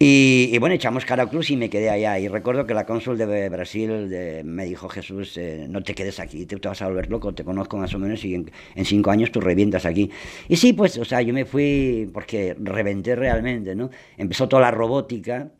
Y, 0.00 0.56
bueno, 0.58 0.76
echamos 0.76 1.04
cara 1.04 1.24
a 1.24 1.26
cruz 1.26 1.50
y 1.50 1.56
me 1.56 1.68
quedé 1.68 1.90
allá. 1.90 2.20
Y 2.20 2.28
recuerdo 2.28 2.66
que 2.66 2.72
la 2.72 2.86
cónsul 2.86 3.18
de 3.18 3.48
Brasil 3.48 4.44
me 4.44 4.64
dijo, 4.64 4.88
Jesús, 4.88 5.36
eh, 5.36 5.66
no 5.68 5.82
te 5.82 5.92
quedes 5.94 6.20
aquí, 6.20 6.46
te, 6.46 6.56
te, 6.56 6.68
vas 6.68 6.80
a 6.82 6.86
volver 6.86 7.10
loco, 7.10 7.34
te 7.34 7.42
conozco 7.42 7.76
más 7.76 7.92
o 7.94 7.98
menos 7.98 8.24
y 8.24 8.34
en, 8.34 8.50
cinco 8.84 9.10
años 9.10 9.32
tú 9.32 9.40
revientas 9.40 9.86
aquí. 9.86 10.08
Y 10.48 10.56
sí, 10.56 10.72
pues, 10.72 10.98
o 10.98 11.04
sea, 11.04 11.20
yo 11.22 11.34
me 11.34 11.44
fui 11.44 12.08
porque 12.14 12.54
reventé 12.60 13.16
realmente, 13.16 13.74
¿no? 13.74 13.90
Empezó 14.16 14.48
toda 14.48 14.62
la 14.62 14.70
robótica, 14.70 15.50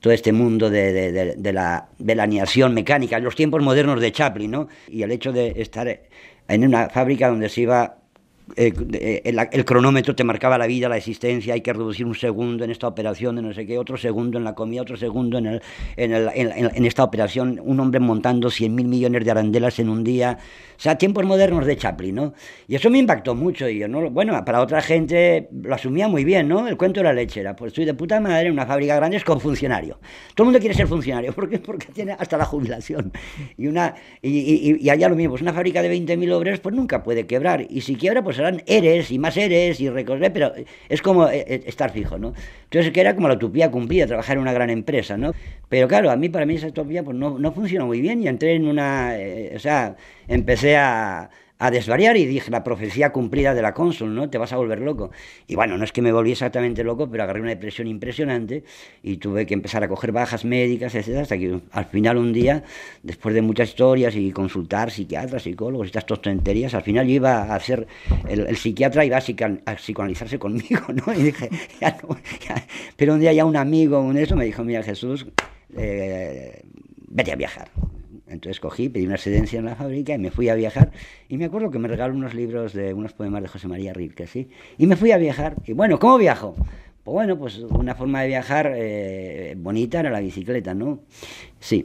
todo 0.00 0.12
este 0.14 0.32
mundo 0.32 0.70
de, 0.70 0.92
de, 0.92 1.36
de, 1.36 1.52
la, 1.52 1.90
de 1.98 2.14
la 2.14 2.22
aniación 2.22 2.72
mecánica, 2.72 3.18
los 3.18 3.36
tiempos 3.36 3.62
modernos 3.62 4.00
de 4.00 4.10
Chaplin, 4.10 4.50
¿no? 4.50 4.68
Y 4.88 5.02
el 5.02 5.12
hecho 5.12 5.32
de 5.32 5.52
estar 5.60 6.00
en 6.48 6.64
una 6.64 6.88
fábrica 6.88 7.28
donde 7.28 7.50
se 7.50 7.60
iba 7.60 7.98
eh, 8.56 8.72
eh, 8.92 9.22
el, 9.24 9.38
el, 9.50 9.64
cronómetro 9.64 10.14
te 10.14 10.24
marcaba 10.24 10.58
la 10.58 10.66
vida, 10.66 10.88
la 10.88 10.98
existencia, 10.98 11.54
hay 11.54 11.62
que 11.62 11.72
reducir 11.72 12.04
un 12.04 12.14
segundo 12.14 12.64
en 12.64 12.70
esta 12.70 12.86
operación 12.86 13.36
de 13.36 13.42
no 13.42 13.54
sé 13.54 13.66
qué, 13.66 13.78
otro 13.78 13.96
segundo 13.96 14.36
en 14.36 14.44
la 14.44 14.54
comida, 14.54 14.82
otro 14.82 14.96
segundo 14.96 15.38
en, 15.38 15.46
el, 15.46 15.62
en, 15.96 16.12
el, 16.12 16.28
en, 16.34 16.84
esta 16.84 17.02
operación, 17.02 17.60
un 17.62 17.80
hombre 17.80 18.00
montando 18.00 18.50
100 18.50 18.74
mil 18.74 18.88
millones 18.88 19.24
de 19.24 19.30
arandelas 19.30 19.78
en 19.78 19.88
un 19.88 20.04
día, 20.04 20.38
o 20.76 20.80
sea, 20.80 20.98
tiempos 20.98 21.24
modernos 21.24 21.64
de 21.64 21.76
Chaplin, 21.76 22.14
¿no? 22.14 22.34
Y 22.68 22.74
eso 22.74 22.90
me 22.90 22.98
impactó 22.98 23.34
mucho, 23.34 23.68
y 23.68 23.78
yo, 23.78 23.88
¿no? 23.88 24.10
bueno, 24.10 24.44
para 24.44 24.60
otra 24.60 24.82
gente 24.82 25.48
lo 25.50 25.74
asumía 25.74 26.08
muy 26.08 26.24
bien, 26.24 26.48
¿no? 26.48 26.68
El 26.68 26.76
cuento 26.76 27.00
de 27.00 27.04
la 27.04 27.12
lechera, 27.14 27.56
pues 27.56 27.68
estoy 27.68 27.86
de 27.86 27.94
puta 27.94 28.20
madre 28.20 28.48
en 28.48 28.52
una 28.52 28.66
fábrica 28.66 28.96
grande 28.96 29.20
con 29.22 29.40
funcionario. 29.40 29.98
Todo 30.34 30.44
el 30.44 30.46
mundo 30.46 30.58
quiere 30.58 30.74
ser 30.74 30.88
funcionario, 30.88 31.32
¿por 31.34 31.48
qué? 31.48 31.58
Porque 31.58 31.86
tiene 31.92 32.12
hasta 32.18 32.36
la 32.36 32.44
jubilación. 32.44 33.12
Y, 33.56 33.66
una, 33.66 33.94
y, 34.20 34.28
y, 34.28 34.76
y 34.78 34.90
allá 34.90 35.08
lo 35.08 35.16
mismo, 35.16 35.32
pues 35.32 35.42
una 35.42 35.54
fábrica 35.54 35.80
de 35.80 35.90
20.000 35.94 36.32
obreros, 36.32 36.60
pues 36.60 36.74
nunca 36.74 37.02
puede 37.02 37.26
quebrar, 37.26 37.66
y 37.70 37.80
si 37.80 37.96
quiebra, 37.96 38.22
pues 38.22 38.41
serán 38.42 38.62
eres 38.66 39.10
y 39.10 39.18
más 39.18 39.36
eres 39.36 39.80
y 39.80 39.88
recorrer, 39.88 40.32
pero 40.32 40.52
es 40.88 41.00
como 41.00 41.28
eh, 41.28 41.44
eh, 41.46 41.62
estar 41.66 41.90
fijo, 41.90 42.18
¿no? 42.18 42.34
Entonces 42.64 42.92
que 42.92 43.00
era 43.00 43.14
como 43.14 43.28
la 43.28 43.34
utopía 43.34 43.70
cumplida, 43.70 44.06
trabajar 44.06 44.36
en 44.36 44.42
una 44.42 44.52
gran 44.52 44.70
empresa, 44.70 45.16
¿no? 45.16 45.32
Pero 45.68 45.86
claro, 45.86 46.10
a 46.10 46.16
mí, 46.16 46.28
para 46.28 46.44
mí 46.44 46.56
esa 46.56 46.68
utopía 46.68 47.02
pues 47.04 47.16
no, 47.16 47.38
no 47.38 47.52
funcionó 47.52 47.86
muy 47.86 48.00
bien 48.00 48.22
y 48.22 48.28
entré 48.28 48.54
en 48.54 48.66
una, 48.66 49.18
eh, 49.18 49.52
o 49.54 49.58
sea, 49.58 49.96
empecé 50.26 50.76
a, 50.76 51.30
a 51.62 51.70
desvariar 51.70 52.16
y 52.16 52.26
dije, 52.26 52.50
la 52.50 52.64
profecía 52.64 53.12
cumplida 53.12 53.54
de 53.54 53.62
la 53.62 53.72
cónsul, 53.72 54.16
¿no? 54.16 54.28
Te 54.28 54.36
vas 54.36 54.52
a 54.52 54.56
volver 54.56 54.80
loco. 54.80 55.12
Y 55.46 55.54
bueno, 55.54 55.78
no 55.78 55.84
es 55.84 55.92
que 55.92 56.02
me 56.02 56.10
volví 56.10 56.32
exactamente 56.32 56.82
loco, 56.82 57.08
pero 57.08 57.22
agarré 57.22 57.40
una 57.40 57.50
depresión 57.50 57.86
impresionante 57.86 58.64
y 59.00 59.18
tuve 59.18 59.46
que 59.46 59.54
empezar 59.54 59.84
a 59.84 59.88
coger 59.88 60.10
bajas 60.10 60.44
médicas, 60.44 60.92
etc. 60.96 61.18
Hasta 61.18 61.38
que 61.38 61.60
al 61.70 61.84
final 61.84 62.16
un 62.16 62.32
día, 62.32 62.64
después 63.04 63.32
de 63.32 63.42
muchas 63.42 63.68
historias 63.68 64.16
y 64.16 64.32
consultar 64.32 64.90
psiquiatras, 64.90 65.44
psicólogos 65.44 65.86
estas 65.86 66.04
tonterías, 66.04 66.74
al 66.74 66.82
final 66.82 67.06
yo 67.06 67.14
iba 67.14 67.44
a 67.44 67.54
hacer, 67.54 67.86
el, 68.28 68.56
psiquiatra 68.56 69.04
iba 69.04 69.18
a, 69.18 69.70
a, 69.70 69.76
psicoanalizarse 69.76 70.40
conmigo, 70.40 70.82
¿no? 71.06 71.14
Y 71.14 71.22
dije, 71.22 71.48
no. 71.80 72.16
Pero 72.96 73.14
un 73.14 73.20
día 73.20 73.32
ya 73.32 73.44
un 73.44 73.56
amigo, 73.56 74.00
un 74.00 74.18
eso, 74.18 74.34
me 74.34 74.46
dijo, 74.46 74.64
mira 74.64 74.82
Jesús, 74.82 75.28
eh, 75.76 76.60
vete 77.08 77.30
a 77.30 77.36
viajar. 77.36 77.70
Entonces 78.32 78.60
cogí, 78.60 78.88
pedí 78.88 79.06
una 79.06 79.14
excedencia 79.16 79.58
en 79.58 79.66
la 79.66 79.76
fábrica 79.76 80.14
y 80.14 80.18
me 80.18 80.30
fui 80.30 80.48
a 80.48 80.54
viajar. 80.54 80.90
Y 81.28 81.36
me 81.36 81.46
acuerdo 81.46 81.70
que 81.70 81.78
me 81.78 81.88
regaló 81.88 82.14
unos 82.14 82.34
libros 82.34 82.72
de 82.72 82.94
unos 82.94 83.12
poemas 83.12 83.42
de 83.42 83.48
José 83.48 83.68
María 83.68 83.92
Rilke, 83.92 84.26
¿sí? 84.26 84.48
Y 84.78 84.86
me 84.86 84.96
fui 84.96 85.12
a 85.12 85.18
viajar. 85.18 85.56
Y 85.66 85.72
bueno, 85.72 85.98
¿cómo 85.98 86.18
viajo? 86.18 86.54
Pues 87.04 87.14
bueno, 87.14 87.36
pues 87.36 87.58
una 87.58 87.96
forma 87.96 88.22
de 88.22 88.28
viajar 88.28 88.72
eh, 88.76 89.54
bonita 89.58 90.00
era 90.00 90.10
la 90.10 90.20
bicicleta, 90.20 90.72
¿no? 90.72 91.00
Sí. 91.58 91.84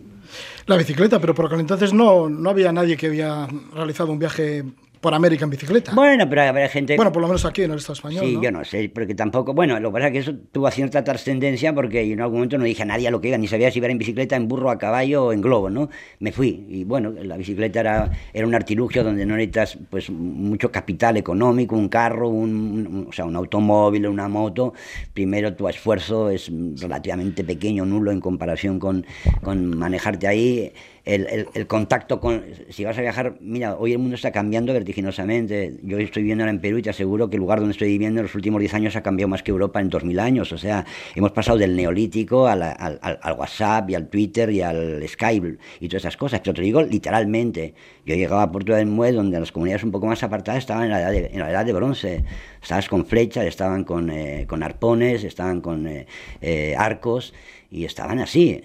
La 0.67 0.77
bicicleta, 0.77 1.19
pero 1.19 1.33
por 1.33 1.47
aquel 1.47 1.59
entonces 1.59 1.91
no, 1.91 2.29
no 2.29 2.49
había 2.49 2.71
nadie 2.71 2.97
que 2.97 3.07
había 3.07 3.47
realizado 3.73 4.11
un 4.11 4.19
viaje 4.19 4.63
por 5.01 5.13
América 5.13 5.45
en 5.45 5.51
bicicleta. 5.51 5.93
Bueno, 5.93 6.27
pero 6.29 6.41
habrá 6.43 6.67
gente... 6.69 6.95
Bueno, 6.95 7.11
por 7.11 7.21
lo 7.21 7.27
menos 7.27 7.45
aquí 7.45 7.63
en 7.63 7.71
el 7.71 7.77
Estado 7.77 7.93
español, 7.93 8.25
Sí, 8.25 8.37
yo 8.41 8.51
no 8.51 8.63
sé, 8.63 8.89
porque 8.93 9.15
tampoco... 9.15 9.53
Bueno, 9.53 9.79
lo 9.79 9.89
que 9.89 9.93
pasa 9.93 10.07
es 10.07 10.13
que 10.13 10.19
eso 10.19 10.35
tuvo 10.51 10.69
cierta 10.71 11.03
trascendencia 11.03 11.73
porque 11.73 12.01
en 12.01 12.21
algún 12.21 12.37
momento 12.37 12.57
no 12.57 12.65
dije 12.65 12.83
a 12.83 12.85
nadie 12.85 13.07
a 13.07 13.11
lo 13.11 13.21
que 13.21 13.29
iba, 13.29 13.37
ni 13.37 13.47
sabía 13.47 13.71
si 13.71 13.79
iba 13.79 13.87
en 13.87 13.97
bicicleta, 13.97 14.35
en 14.35 14.47
burro, 14.47 14.69
a 14.69 14.77
caballo 14.77 15.25
o 15.25 15.33
en 15.33 15.41
globo, 15.41 15.69
¿no? 15.69 15.89
Me 16.19 16.31
fui 16.31 16.65
y 16.69 16.83
bueno, 16.83 17.11
la 17.11 17.37
bicicleta 17.37 17.79
era, 17.79 18.11
era 18.33 18.47
un 18.47 18.55
artilugio 18.55 19.03
donde 19.03 19.25
no 19.25 19.35
necesitas 19.35 19.77
pues 19.89 20.09
mucho 20.09 20.71
capital 20.71 21.17
económico, 21.17 21.75
un 21.75 21.89
carro, 21.89 22.29
un, 22.29 23.07
o 23.09 23.11
sea, 23.11 23.25
un 23.25 23.35
automóvil, 23.35 24.07
una 24.07 24.27
moto. 24.27 24.73
Primero 25.13 25.53
tu 25.53 25.67
esfuerzo 25.67 26.29
es 26.29 26.51
relativamente 26.79 27.43
pequeño, 27.43 27.85
nulo 27.85 28.11
en 28.11 28.21
comparación 28.21 28.79
con, 28.79 29.05
con 29.41 29.77
manejarte 29.77 30.27
ahí 30.27 30.73
el, 31.07 31.47
el, 31.53 31.67
contacto 31.67 32.19
con... 32.19 32.43
Si 32.69 32.83
vas 32.83 32.97
a 32.97 33.01
viajar, 33.01 33.37
mira, 33.39 33.77
hoy 33.77 33.93
el 33.93 33.99
mundo 33.99 34.15
está 34.15 34.31
cambiando 34.31 34.73
vertiginosamente. 34.73 35.79
Yo 35.81 35.97
estoy 35.99 36.23
viviendo 36.23 36.43
ahora 36.43 36.51
en 36.51 36.59
Perú 36.59 36.79
y 36.79 36.81
te 36.81 36.89
aseguro 36.89 37.29
que 37.29 37.37
el 37.37 37.39
lugar 37.39 37.59
donde 37.59 37.71
estoy 37.71 37.87
viviendo 37.87 38.19
en 38.19 38.25
los 38.25 38.35
últimos 38.35 38.59
10 38.59 38.73
años 38.73 38.95
ha 38.97 39.03
cambiado 39.03 39.29
más 39.29 39.41
que 39.41 39.51
Europa 39.51 39.79
en 39.79 39.89
2000 39.89 40.19
años. 40.19 40.51
O 40.51 40.57
sea, 40.57 40.85
hemos 41.15 41.31
pasado 41.31 41.57
del 41.57 41.77
neolítico 41.77 42.47
al, 42.47 42.61
al, 42.61 42.99
al, 43.01 43.33
WhatsApp 43.37 43.89
y 43.89 43.95
al 43.95 44.09
Twitter 44.09 44.49
y 44.49 44.61
al 44.61 45.07
Skype 45.07 45.57
y 45.79 45.87
todas 45.87 46.03
esas 46.03 46.17
cosas. 46.17 46.41
Pero 46.41 46.53
te 46.55 46.61
digo 46.61 46.81
literalmente. 46.81 47.73
Yo 48.05 48.15
llegaba 48.15 48.43
a 48.43 48.51
Puerto 48.51 48.73
del 48.73 48.87
Mue, 48.87 49.13
donde 49.13 49.39
las 49.39 49.51
comunidades 49.53 49.83
un 49.83 49.91
poco 49.91 50.07
más 50.07 50.21
apartadas 50.23 50.59
estaban 50.59 50.85
en 50.85 50.89
la 50.89 51.01
edad 51.01 51.11
de, 51.11 51.29
en 51.31 51.39
la 51.39 51.49
edad 51.51 51.65
de 51.65 51.73
bronce. 51.73 52.25
Estabas 52.61 52.89
con 52.89 53.05
flechas, 53.05 53.45
estaban 53.45 53.85
con, 53.85 54.09
eh, 54.09 54.45
con 54.45 54.61
arpones, 54.61 55.23
estaban 55.23 55.61
con 55.61 55.87
eh, 55.87 56.05
eh, 56.41 56.75
arcos 56.77 57.33
y 57.71 57.85
estaban 57.85 58.19
así 58.19 58.63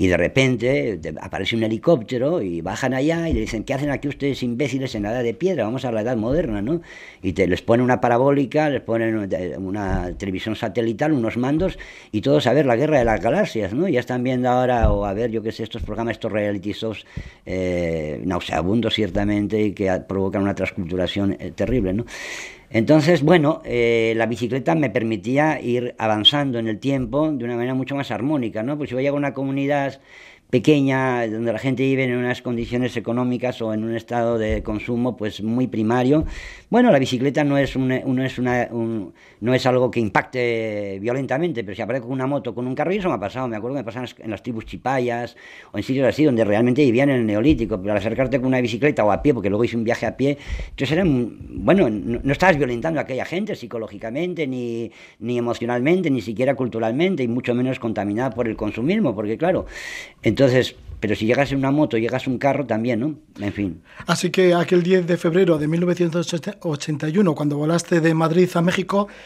y 0.00 0.06
de 0.06 0.16
repente 0.16 1.00
aparece 1.20 1.56
un 1.56 1.64
helicóptero 1.64 2.40
y 2.40 2.60
bajan 2.60 2.94
allá 2.94 3.28
y 3.28 3.32
le 3.32 3.40
dicen, 3.40 3.64
¿qué 3.64 3.74
hacen 3.74 3.90
aquí 3.90 4.06
ustedes 4.06 4.44
imbéciles 4.44 4.94
en 4.94 5.02
la 5.02 5.10
edad 5.10 5.24
de 5.24 5.34
piedra? 5.34 5.64
Vamos 5.64 5.84
a 5.84 5.90
la 5.90 6.02
edad 6.02 6.16
moderna, 6.16 6.62
¿no? 6.62 6.82
Y 7.20 7.32
te, 7.32 7.48
les 7.48 7.62
ponen 7.62 7.82
una 7.82 8.00
parabólica, 8.00 8.70
les 8.70 8.80
ponen 8.80 9.28
una 9.58 10.16
televisión 10.16 10.54
satelital, 10.54 11.12
unos 11.12 11.36
mandos 11.36 11.80
y 12.12 12.20
todos 12.20 12.46
a 12.46 12.52
ver 12.52 12.64
la 12.64 12.76
guerra 12.76 13.00
de 13.00 13.04
las 13.04 13.20
galaxias, 13.20 13.74
¿no? 13.74 13.88
Ya 13.88 13.98
están 13.98 14.22
viendo 14.22 14.48
ahora, 14.48 14.92
o 14.92 15.04
a 15.04 15.12
ver, 15.14 15.32
yo 15.32 15.42
qué 15.42 15.50
sé, 15.50 15.64
estos 15.64 15.82
programas, 15.82 16.12
estos 16.12 16.30
reality 16.30 16.74
shows 16.74 17.04
eh, 17.44 18.22
nauseabundos 18.24 18.94
ciertamente 18.94 19.60
y 19.60 19.72
que 19.72 19.90
provocan 20.08 20.42
una 20.42 20.54
transculturación 20.54 21.36
eh, 21.40 21.50
terrible, 21.50 21.92
¿no? 21.92 22.04
Entonces, 22.70 23.22
bueno, 23.22 23.62
eh, 23.64 24.12
la 24.16 24.26
bicicleta 24.26 24.74
me 24.74 24.90
permitía 24.90 25.60
ir 25.60 25.94
avanzando 25.98 26.58
en 26.58 26.68
el 26.68 26.78
tiempo 26.78 27.32
de 27.32 27.44
una 27.44 27.54
manera 27.56 27.74
mucho 27.74 27.96
más 27.96 28.10
armónica, 28.10 28.62
¿no? 28.62 28.76
Pues 28.76 28.90
si 28.90 28.94
voy 28.94 29.06
a 29.06 29.12
una 29.12 29.32
comunidad 29.32 30.00
pequeña, 30.50 31.26
donde 31.26 31.52
la 31.52 31.58
gente 31.58 31.82
vive 31.82 32.04
en 32.04 32.16
unas 32.16 32.40
condiciones 32.40 32.96
económicas 32.96 33.60
o 33.60 33.74
en 33.74 33.84
un 33.84 33.94
estado 33.94 34.38
de 34.38 34.62
consumo 34.62 35.16
pues 35.16 35.42
muy 35.42 35.66
primario. 35.66 36.24
Bueno, 36.70 36.90
la 36.90 36.98
bicicleta 36.98 37.44
no 37.44 37.58
es, 37.58 37.76
un, 37.76 37.88
no 37.88 38.24
es, 38.24 38.38
una, 38.38 38.68
no 39.40 39.54
es 39.54 39.64
algo 39.66 39.90
que 39.90 40.00
impacte 40.00 40.98
violentamente, 41.00 41.64
pero 41.64 41.74
si 41.74 41.82
aparece 41.82 42.02
con 42.02 42.12
una 42.12 42.26
moto, 42.26 42.54
con 42.54 42.66
un 42.66 42.74
carro, 42.74 42.92
y 42.92 42.98
eso 42.98 43.08
me 43.08 43.14
ha 43.14 43.20
pasado, 43.20 43.48
me 43.48 43.56
acuerdo 43.56 43.76
que 43.76 43.80
me 43.80 43.84
pasaban 43.84 44.08
en 44.18 44.30
las 44.30 44.42
tribus 44.42 44.66
chipayas 44.66 45.36
o 45.72 45.78
en 45.78 45.84
sitios 45.84 46.06
así 46.06 46.24
donde 46.24 46.44
realmente 46.44 46.82
vivían 46.82 47.10
en 47.10 47.16
el 47.16 47.26
neolítico, 47.26 47.80
pero 47.80 47.92
al 47.92 47.98
acercarte 47.98 48.38
con 48.38 48.48
una 48.48 48.60
bicicleta 48.60 49.04
o 49.04 49.12
a 49.12 49.22
pie, 49.22 49.34
porque 49.34 49.48
luego 49.48 49.64
hice 49.64 49.76
un 49.76 49.84
viaje 49.84 50.06
a 50.06 50.16
pie, 50.16 50.38
entonces 50.70 50.92
eran, 50.92 51.36
bueno, 51.64 51.88
no, 51.90 52.20
no 52.22 52.32
estabas 52.32 52.56
violentando 52.56 53.00
a 53.00 53.02
aquella 53.04 53.24
gente 53.24 53.54
psicológicamente, 53.56 54.46
ni, 54.46 54.90
ni 55.20 55.38
emocionalmente, 55.38 56.10
ni 56.10 56.20
siquiera 56.20 56.54
culturalmente, 56.54 57.22
y 57.22 57.28
mucho 57.28 57.54
menos 57.54 57.78
contaminada 57.78 58.30
por 58.30 58.48
el 58.48 58.56
consumismo, 58.56 59.14
porque 59.14 59.38
claro, 59.38 59.66
entonces, 60.22 60.74
pero 61.00 61.14
si 61.14 61.26
llegas 61.26 61.52
en 61.52 61.58
una 61.58 61.70
moto, 61.70 61.96
llegas 61.96 62.26
en 62.26 62.34
un 62.34 62.38
carro 62.38 62.66
también, 62.66 63.00
¿no? 63.00 63.14
En 63.40 63.52
fin. 63.52 63.82
Así 64.06 64.30
que 64.30 64.54
aquel 64.54 64.82
10 64.82 65.06
de 65.06 65.16
febrero 65.16 65.58
de 65.58 65.68
1981, 65.68 67.34
cuando 67.34 67.56
volaste 67.56 68.00
de 68.00 68.14
Madrid 68.14 68.48
a 68.54 68.62
México, 68.62 69.08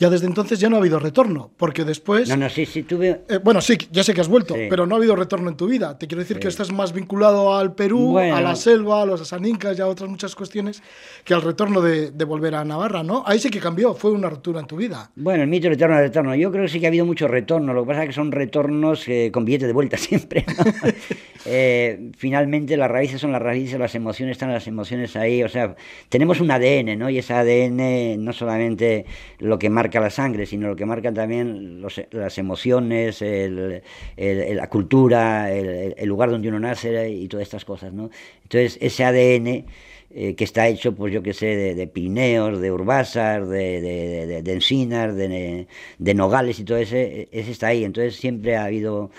ya 0.00 0.08
desde 0.08 0.26
entonces 0.26 0.58
ya 0.58 0.70
no 0.70 0.76
ha 0.76 0.78
habido 0.78 0.98
retorno, 0.98 1.50
porque 1.58 1.84
después... 1.84 2.26
No, 2.30 2.38
no, 2.38 2.48
sí, 2.48 2.64
sí, 2.64 2.84
tuve... 2.84 3.20
Eh, 3.28 3.38
bueno, 3.44 3.60
sí, 3.60 3.76
ya 3.92 4.02
sé 4.02 4.14
que 4.14 4.22
has 4.22 4.28
vuelto, 4.28 4.54
pero 4.70 4.86
no 4.86 4.94
ha 4.94 4.98
habido 4.98 5.14
retorno 5.14 5.50
en 5.50 5.56
tu 5.58 5.66
vida. 5.66 5.98
Te 5.98 6.06
quiero 6.06 6.20
decir 6.22 6.38
que 6.38 6.48
estás 6.48 6.72
más 6.72 6.94
vinculado 6.94 7.54
al 7.54 7.74
Perú, 7.74 8.18
a 8.18 8.40
la 8.40 8.56
selva, 8.56 9.02
a 9.02 9.04
los 9.04 9.20
asanincas 9.20 9.78
y 9.78 9.82
a 9.82 9.86
otras 9.86 10.08
muchas 10.08 10.34
cuestiones 10.34 10.82
que 11.22 11.34
al 11.34 11.42
retorno 11.42 11.82
de, 11.82 12.10
volver 12.24 12.54
a 12.54 12.64
Navarra, 12.64 13.02
¿no? 13.02 13.24
Ahí 13.26 13.38
sí 13.38 13.50
que 13.50 13.60
cambió, 13.60 13.92
fue 13.92 14.12
una 14.12 14.30
ruptura 14.30 14.60
en 14.60 14.66
tu 14.66 14.76
vida. 14.76 15.10
Bueno, 15.16 15.42
el 15.42 15.50
mito 15.50 15.68
retorno 15.68 15.96
al 15.96 16.02
retorno. 16.04 16.34
Yo 16.34 16.50
creo 16.50 16.64
que 16.64 16.70
sí 16.70 16.80
que 16.80 16.86
ha 16.86 16.88
habido 16.88 17.04
mucho 17.04 17.28
retorno, 17.28 17.74
lo 17.74 17.82
que 17.82 17.88
pasa 17.88 18.02
es 18.04 18.08
que 18.08 18.14
son 18.14 18.32
retornos 18.32 19.06
eh, 19.06 19.30
con 19.30 19.44
billete 19.44 19.66
de 19.66 19.74
vuelta 19.74 19.96
siempre. 19.98 20.46
eh, 21.44 22.10
finalmente 22.16 22.78
las 22.78 22.90
raíces 22.90 23.20
son 23.20 23.32
las 23.32 23.42
raíces, 23.42 23.78
las 23.78 23.94
emociones 23.94 24.36
están 24.36 24.50
las 24.50 24.66
emociones 24.66 25.14
ahí, 25.16 25.42
o 25.42 25.48
sea, 25.50 25.76
tenemos 26.08 26.40
un 26.40 26.50
ADN, 26.50 26.98
¿no? 26.98 27.10
Y 27.10 27.18
ese 27.18 27.34
ADN 27.34 28.24
no 28.24 28.32
solamente 28.32 29.04
lo 29.40 29.58
que 29.58 29.68
marca 29.68 29.89
la 29.98 30.10
sangre, 30.10 30.46
sino 30.46 30.68
lo 30.68 30.76
que 30.76 30.86
marcan 30.86 31.14
también 31.14 31.82
las 32.12 32.38
emociones, 32.38 33.22
la 33.22 34.66
cultura, 34.68 35.50
el, 35.50 36.08
lugar 36.08 36.30
donde 36.30 36.48
uno 36.48 36.60
nace 36.60 37.08
y 37.08 37.26
todas 37.26 37.46
estas 37.46 37.64
cosas, 37.64 37.92
¿no? 37.92 38.10
Entonces, 38.44 38.78
ese 38.80 39.04
ADN 39.04 39.64
eh, 40.12 40.34
que 40.34 40.42
está 40.42 40.66
hecho, 40.66 40.92
pues 40.92 41.12
yo 41.12 41.22
que 41.22 41.32
sé, 41.32 41.46
de, 41.46 41.74
de 41.76 41.86
pineos, 41.86 42.60
de 42.60 42.72
urbasas, 42.72 43.48
de, 43.48 43.80
de, 43.80 44.42
de 44.42 44.52
encinas, 44.52 45.14
de, 45.14 45.66
nogales 46.14 46.58
y 46.58 46.64
todo 46.64 46.78
ese, 46.78 47.28
ese 47.30 47.52
está 47.52 47.68
ahí. 47.68 47.84
Entonces 47.84 48.16
siempre 48.16 48.56
ha 48.56 48.64
habido 48.64 49.12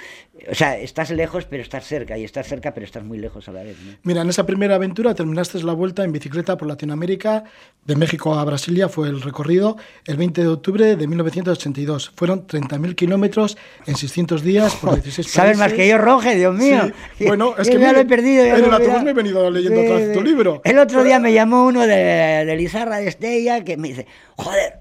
o 0.50 0.56
sea, 0.56 0.78
estás 0.78 1.12
lejos, 1.12 1.46
pero 1.46 1.62
estás 1.62 1.86
cerca, 1.86 2.18
y 2.18 2.24
estás 2.24 2.48
cerca, 2.48 2.74
pero 2.74 2.86
estás 2.86 3.04
muy 3.04 3.18
lejos 3.18 3.48
a 3.48 3.52
la 3.52 3.64
vez. 3.64 3.78
Mira, 4.04 4.22
en 4.22 4.30
esa 4.30 4.46
primera 4.46 4.76
aventura 4.76 5.14
terminaste 5.14 5.62
la 5.64 5.74
vuelta 5.74 6.04
en 6.04 6.12
bicicleta 6.12 6.58
por 6.58 6.68
Latinoamérica, 6.68 7.44
de 7.86 7.96
México 7.96 8.36
a 8.36 8.44
Brasilia 8.46 8.90
fue 8.90 9.10
el 9.10 9.22
recorrido, 9.22 9.78
el 10.06 10.18
20 10.18 10.42
de 10.42 10.48
octubre 10.48 10.96
de 10.96 11.08
1982. 11.08 12.12
Fueron 12.16 12.46
30.000 12.46 12.96
kilómetros 12.96 13.58
en 13.86 13.96
600 13.96 14.44
días 14.44 14.76
por 14.76 14.94
16 14.94 15.16
países. 15.16 15.32
¿Sabes 15.32 15.58
más 15.58 15.74
que 15.74 15.88
yo, 15.88 15.98
Roge, 15.98 16.36
Dios 16.36 16.56
mío? 16.56 16.92
Bueno, 17.20 17.56
es 17.58 17.70
que 17.70 17.80
me, 17.80 17.92
lo 17.92 18.00
he 18.00 18.06
perdido. 18.06 18.44
En 18.44 18.66
el 18.66 18.74
autobús 18.74 19.04
me 19.04 19.12
he 19.12 19.14
venido 19.14 19.50
leyendo 19.50 19.98
sí, 19.98 20.14
tu 20.14 20.22
libro. 20.22 20.62
El 20.64 20.78
otro 20.78 21.04
día 21.04 21.20
me 21.20 21.34
llamó 21.34 21.66
uno 21.66 21.82
de, 21.88 21.96
de 22.46 22.56
Lizarra 22.56 22.98
de 22.98 23.08
Estella 23.08 23.64
que 23.64 23.78
me 23.78 23.90
dice, 23.90 24.06
joder, 24.36 24.80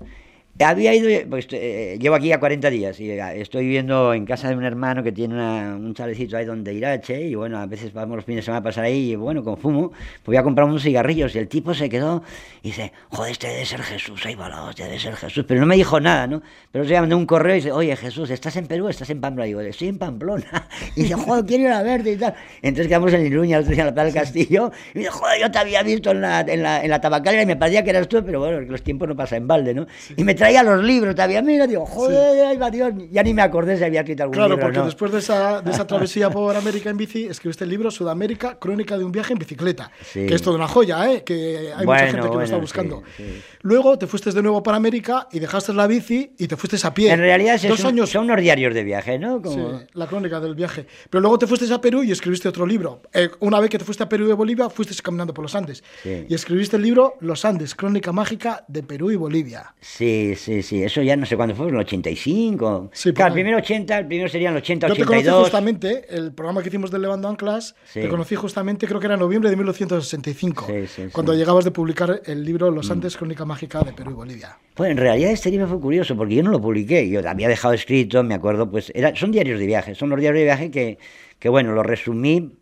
Había 0.63 0.95
ido, 0.95 1.09
pues 1.31 1.47
eh, 1.53 1.97
llevo 2.01 2.15
aquí 2.17 2.29
ya 2.29 2.39
40 2.39 2.69
días 2.71 3.01
y 3.01 3.11
eh, 3.11 3.41
estoy 3.41 3.65
viviendo 3.65 4.13
en 4.13 4.27
casa 4.27 4.49
de 4.51 4.57
un 4.57 4.65
hermano 4.65 5.03
que 5.03 5.11
tiene 5.11 5.35
una- 5.35 5.75
un 5.77 5.95
chalecito 5.95 6.37
ahí 6.37 6.45
donde 6.45 6.75
Irache 6.75 7.23
y 7.23 7.35
bueno, 7.35 7.59
a 7.59 7.67
veces 7.67 7.93
vamos 7.95 8.17
los 8.17 8.25
fines 8.25 8.39
de 8.43 8.47
semana 8.47 8.59
a 8.61 8.63
pasar 8.63 8.85
ahí 8.85 9.13
y 9.13 9.17
bueno, 9.17 9.43
con 9.43 9.57
fumo, 9.57 9.91
pues 9.91 10.27
voy 10.27 10.37
a 10.37 10.43
comprar 10.43 10.69
unos 10.69 10.83
cigarrillos 10.83 11.35
y 11.35 11.39
el 11.39 11.49
tipo 11.49 11.73
se 11.73 11.89
quedó 11.89 12.23
y 12.63 12.69
dice, 12.69 12.93
joder, 13.09 13.33
este 13.33 13.49
debe 13.49 13.65
ser 13.65 13.81
Jesús, 13.83 14.25
ahí 14.27 14.35
va 14.35 14.49
la 14.51 14.65
hostia, 14.65 14.85
debe 14.85 14.99
ser 14.99 15.17
Jesús, 15.17 15.45
pero 15.49 15.61
no 15.61 15.67
me 15.67 15.77
dijo 15.77 15.99
nada, 15.99 16.27
¿no? 16.27 16.43
Pero 16.71 16.85
se 16.85 17.01
mandó 17.01 17.17
un 17.17 17.27
correo 17.27 17.55
y 17.55 17.59
dice, 17.61 17.73
oye 17.73 17.97
Jesús, 17.97 18.29
¿estás 18.31 18.55
en 18.57 18.67
Perú 18.67 18.89
estás 18.89 19.09
en 19.11 19.21
Pamplona? 19.21 19.47
Y 19.47 19.51
digo, 19.51 19.61
estoy 19.63 19.89
en 19.89 19.99
Pamplona. 19.99 20.69
Y 20.97 21.03
dice, 21.05 21.15
joder, 21.15 21.45
quiero 21.47 21.65
ir 21.65 21.71
a 21.71 21.83
verte 21.83 22.13
y 22.13 22.17
tal. 22.17 22.35
Entonces 22.61 22.89
quedamos 22.89 23.13
en 23.13 23.25
Iruña, 23.25 23.57
el 23.57 23.63
otro 23.63 23.73
día 23.75 23.83
en 23.83 23.87
la 23.87 23.95
Plaza 23.95 24.07
del 24.07 24.15
Castillo, 24.15 24.71
y 24.95 24.99
dice, 24.99 25.11
joder, 25.11 25.41
yo 25.41 25.51
te 25.51 25.59
había 25.59 25.83
visto 25.83 26.11
en 26.11 26.21
la, 26.21 26.41
en 26.41 26.63
la, 26.63 26.83
en 26.85 26.91
la 26.91 27.01
tabacalera 27.01 27.43
y 27.43 27.47
me 27.47 27.57
parecía 27.57 27.83
que 27.85 27.91
eras 27.91 28.09
tú, 28.09 28.23
pero 28.25 28.41
bueno, 28.41 28.61
los 28.61 28.83
tiempos 28.83 29.09
no 29.09 29.17
pasan 29.17 29.39
en 29.43 29.47
balde, 29.49 29.73
¿no? 29.75 29.87
Y 30.17 30.25
me 30.25 30.35
traía 30.51 30.63
los 30.63 30.85
libros, 30.85 31.15
todavía, 31.15 31.43
mira, 31.43 31.67
digo, 31.67 31.87
joder, 31.87 32.47
ahí 32.47 32.57
va 32.57 32.71
Dios, 32.71 32.93
ya 33.11 33.23
ni 33.23 33.33
me 33.35 33.43
acordé 33.43 33.77
si 33.77 33.85
había 33.85 34.01
escrito 34.01 34.25
algún 34.25 34.35
Claro, 34.35 34.51
libro, 34.51 34.65
porque 34.67 34.79
¿no? 34.79 34.85
después 34.87 35.13
de 35.13 35.19
esa, 35.19 35.61
de 35.63 35.71
esa 35.71 35.87
travesía 35.87 36.29
por 36.31 36.57
América 36.57 36.91
en 36.91 36.97
bici, 36.97 37.27
escribiste 37.27 37.65
el 37.65 37.71
libro 37.71 37.91
Sudamérica, 37.91 38.59
Crónica 38.59 38.99
de 38.99 39.05
un 39.05 39.13
viaje 39.13 39.33
en 39.33 39.39
bicicleta, 39.39 39.91
Sí. 40.03 40.27
que 40.27 40.35
es 40.35 40.43
toda 40.43 40.57
una 40.57 40.69
joya, 40.69 41.11
¿eh? 41.13 41.23
que 41.25 41.59
hay 41.59 41.65
mucha 41.73 41.85
Bueno, 41.85 42.01
gente 42.07 42.17
que 42.17 42.23
lo 42.27 42.29
bueno, 42.29 42.43
está 42.45 42.57
sí, 42.57 42.61
buscando. 42.61 43.03
sí. 43.17 43.25
Luego 43.63 43.99
te 43.99 44.07
fuiste 44.07 44.33
de 44.33 44.43
nuevo 44.43 44.63
para 44.63 44.77
América 44.79 45.29
y 45.31 45.39
dejaste 45.39 45.73
la 45.75 45.87
bici 45.87 46.33
y 46.39 46.47
te 46.49 46.57
fuiste 46.57 46.79
a 46.87 46.95
pie. 46.95 47.13
En 47.13 47.21
realidad 47.21 47.57
es 47.57 47.69
Dos 47.69 47.81
un- 47.81 47.87
años 47.89 48.11
son 48.11 48.25
unos 48.25 48.41
diarios 48.41 48.73
de 48.75 48.83
viaje, 48.85 49.19
¿no? 49.19 49.37
Sí, 49.37 49.43
Como... 49.45 49.81
la 49.93 50.07
crónica 50.07 50.41
del 50.41 50.55
viaje. 50.55 50.87
Pero 51.11 51.21
luego 51.21 51.39
te 51.39 51.47
fuiste 51.47 51.73
a 51.73 51.81
Perú 51.81 52.03
y 52.03 52.11
escribiste 52.11 52.49
otro 52.49 52.67
libro. 52.67 53.03
Eh, 53.13 53.29
una 53.41 53.61
vez 53.61 53.69
que 53.71 53.79
te 53.79 53.85
fuiste 53.85 54.03
a 54.03 54.09
Perú 54.09 54.29
y 54.29 54.33
Bolivia, 54.33 54.71
fuiste 54.71 54.95
caminando 55.03 55.35
por 55.35 55.43
los 55.43 55.55
Andes. 55.55 55.85
Sí. 56.03 56.25
Y 56.29 56.35
escribiste 56.35 56.77
el 56.77 56.83
libro 56.83 57.15
Los 57.21 57.45
Andes, 57.45 57.75
crónica 57.75 58.13
mágica 58.13 58.65
de 58.67 58.83
Perú 58.83 59.11
y 59.11 59.17
Bolivia. 59.17 59.75
Sí, 59.81 60.35
sí, 60.41 60.63
sí, 60.63 60.83
eso 60.83 61.03
ya 61.03 61.17
no 61.17 61.27
sé 61.27 61.37
cuándo 61.37 61.55
fue, 61.55 61.69
en 61.69 61.75
el 61.75 61.81
85. 61.81 62.91
Sí, 62.93 63.13
claro, 63.13 63.29
el 63.29 63.33
ahí. 63.33 63.43
primero 63.43 63.59
80, 63.59 63.99
el 63.99 64.07
primero 64.07 64.29
sería 64.29 64.49
en 64.49 64.55
el 64.57 64.63
80, 64.63 64.89
Yo 64.89 64.95
te 64.95 65.01
conocí 65.05 65.19
82. 65.29 65.43
justamente, 65.45 66.05
el 66.11 66.33
programa 66.33 66.63
que 66.63 66.69
hicimos 66.69 66.91
de 66.91 66.99
Levando 66.99 67.29
Anclas, 67.29 67.75
Sí. 67.85 68.01
te 68.01 68.09
conocí 68.09 68.35
justamente, 68.35 68.87
creo 68.87 69.01
que 69.01 69.07
era 69.07 69.15
en 69.15 69.21
noviembre 69.21 69.51
de 69.51 69.57
1965, 69.57 70.67
Sí, 70.67 70.87
sí, 70.87 71.03
sí. 71.05 71.09
cuando 71.13 71.35
llegabas 71.35 71.65
de 71.65 71.71
publicar 71.71 72.23
el 72.25 72.45
libro 72.45 72.71
Los 72.71 72.91
Andes, 72.91 73.17
crónica 73.17 73.45
mágica 73.45 73.81
de 73.83 73.93
Perú 73.93 74.11
y 74.13 74.15
Bolivia. 74.15 74.59
Bueno, 74.77 74.93
en 74.93 74.99
realidad 74.99 75.31
este 75.31 75.51
libro 75.51 75.67
fue 75.69 75.81
curioso 75.81 76.17
porque 76.17 76.35
yo 76.37 76.43
no 76.43 76.51
lo 76.51 76.61
publiqué, 76.61 77.09
yo 77.09 77.21
había 77.29 77.49
dejado 77.49 77.75
escrito, 77.75 78.23
me 78.23 78.35
acuerdo, 78.35 78.71
pues 78.71 78.91
era, 78.95 79.15
son 79.15 79.31
diarios 79.33 79.59
de 79.61 79.67
viaje, 79.67 79.95
son 79.95 80.09
los 80.11 80.19
diarios 80.21 80.39
de 80.41 80.45
viaje 80.45 80.71
que, 80.71 80.99
que 81.39 81.49
bueno, 81.49 81.73
los 81.73 81.85
resumí 81.85 82.53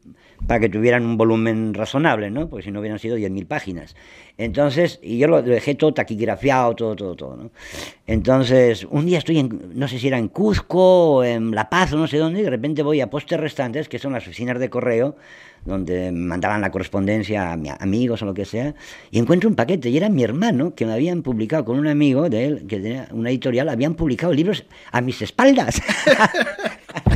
para 0.47 0.61
que 0.61 0.69
tuvieran 0.69 1.05
un 1.05 1.17
volumen 1.17 1.75
razonable, 1.75 2.31
¿no? 2.31 2.49
Porque 2.49 2.65
si 2.65 2.71
no 2.71 2.81
hubieran 2.81 2.99
sido 2.99 3.17
10.000 3.17 3.47
páginas. 3.47 3.97
Entonces, 4.39 5.01
y 5.03 5.19
yo 5.19 5.27
lo 5.29 5.43
dejé 5.43 5.75
todo 5.75 5.93
taquigrafiado, 5.93 6.75
todo, 6.77 6.95
todo, 6.97 7.17
todo, 7.17 7.37
¿no? 7.37 7.51
Entonces, 8.07 8.87
un 8.91 9.05
día 9.07 9.19
estoy 9.19 9.39
en, 9.41 9.73
no 9.75 9.89
sé 9.89 9.99
si 9.99 10.09
era 10.09 10.19
en 10.19 10.29
Cuzco 10.29 11.17
o 11.17 11.25
en 11.25 11.51
La 11.55 11.69
Paz 11.69 11.93
o 11.93 11.97
no 11.99 12.07
sé 12.07 12.19
dónde, 12.19 12.41
y 12.41 12.45
de 12.45 12.51
repente 12.51 12.83
voy 12.83 13.01
a 13.01 13.11
Postes 13.11 13.39
Restantes, 13.41 13.89
que 13.89 13.99
son 13.99 14.13
las 14.13 14.23
oficinas 14.27 14.59
de 14.59 14.71
correo, 14.71 15.17
donde 15.65 16.13
mandaban 16.13 16.61
la 16.61 16.71
correspondencia 16.71 17.53
a 17.53 17.57
mi- 17.57 17.69
amigos 17.79 18.23
o 18.23 18.27
lo 18.27 18.33
que 18.33 18.45
sea, 18.45 18.75
y 19.11 19.19
encuentro 19.19 19.51
un 19.51 19.57
paquete, 19.57 19.91
y 19.91 19.97
era 19.97 20.09
mi 20.09 20.23
hermano, 20.23 20.75
que 20.75 20.87
me 20.87 20.93
habían 20.93 21.23
publicado 21.23 21.65
con 21.65 21.79
un 21.79 21.89
amigo 21.89 22.31
de 22.31 22.45
él, 22.47 22.65
que 22.69 22.79
tenía 22.79 23.09
una 23.11 23.31
editorial, 23.31 23.69
habían 23.69 23.95
publicado 23.95 24.33
libros 24.33 24.65
a 24.93 25.01
mis 25.01 25.21
espaldas. 25.21 25.83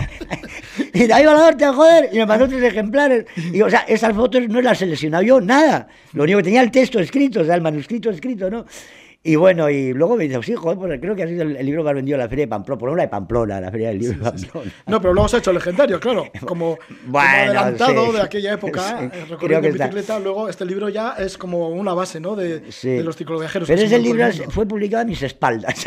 Y 0.94 1.06
de 1.06 1.12
ahí 1.14 1.24
va 1.24 1.34
la 1.34 1.48
hostia, 1.48 1.72
joder, 1.72 2.10
y 2.12 2.18
me 2.18 2.26
mandó 2.26 2.46
tres 2.48 2.62
ejemplares. 2.62 3.24
Y, 3.52 3.62
o 3.62 3.70
sea, 3.70 3.80
esas 3.88 4.14
fotos 4.14 4.46
no 4.48 4.60
las 4.60 4.76
he 4.78 4.84
seleccionado 4.84 5.22
yo, 5.22 5.40
nada. 5.40 5.88
Lo 6.12 6.24
único 6.24 6.38
que 6.38 6.44
tenía 6.44 6.60
el 6.62 6.70
texto 6.70 7.00
escrito, 7.00 7.40
o 7.40 7.44
sea, 7.44 7.54
el 7.54 7.62
manuscrito 7.62 8.10
escrito, 8.10 8.50
¿no? 8.50 8.66
Y 9.24 9.36
bueno, 9.36 9.70
y 9.70 9.92
luego 9.92 10.16
me 10.16 10.24
dice, 10.26 10.42
sí, 10.42 10.52
joder, 10.56 10.76
pues 10.76 11.00
creo 11.00 11.14
que 11.14 11.22
ha 11.22 11.28
sido 11.28 11.44
el, 11.44 11.54
el 11.56 11.64
libro 11.64 11.84
que 11.84 11.90
has 11.90 11.94
vendido 11.94 12.16
en 12.16 12.22
la 12.24 12.28
Feria 12.28 12.44
de 12.46 12.48
Pamplona, 12.48 12.78
por 12.80 12.88
una 12.88 13.02
de 13.02 13.08
Pamplona, 13.08 13.60
la 13.60 13.70
Feria 13.70 13.88
del 13.90 13.98
Libro 14.00 14.18
de 14.18 14.24
Pamplona. 14.32 14.72
No, 14.88 15.00
pero 15.00 15.14
luego 15.14 15.28
se 15.28 15.36
ha 15.36 15.38
hecho 15.38 15.52
legendario, 15.52 16.00
claro, 16.00 16.24
como, 16.40 16.76
como 16.76 16.78
Bueno, 17.06 17.28
adelantado 17.28 18.06
sí. 18.06 18.12
de 18.14 18.20
aquella 18.20 18.52
época, 18.54 18.80
Sí, 18.98 19.04
eh, 19.04 19.24
recorriendo 19.30 19.60
que 19.62 19.68
en 19.68 19.72
está. 19.74 19.84
bicicleta, 19.86 20.18
luego 20.18 20.48
este 20.48 20.64
libro 20.64 20.88
ya 20.88 21.14
es 21.20 21.38
como 21.38 21.68
una 21.68 21.94
base, 21.94 22.18
¿no?, 22.18 22.34
de, 22.34 22.64
Sí. 22.72 22.88
de 22.90 23.04
los 23.04 23.16
cicloviajeros. 23.16 23.68
Pero 23.68 23.80
ese 23.80 23.90
se 23.90 23.98
libro 24.00 24.26
fue 24.50 24.66
publicado 24.66 25.02
a 25.02 25.06
mis 25.06 25.22
espaldas. 25.22 25.84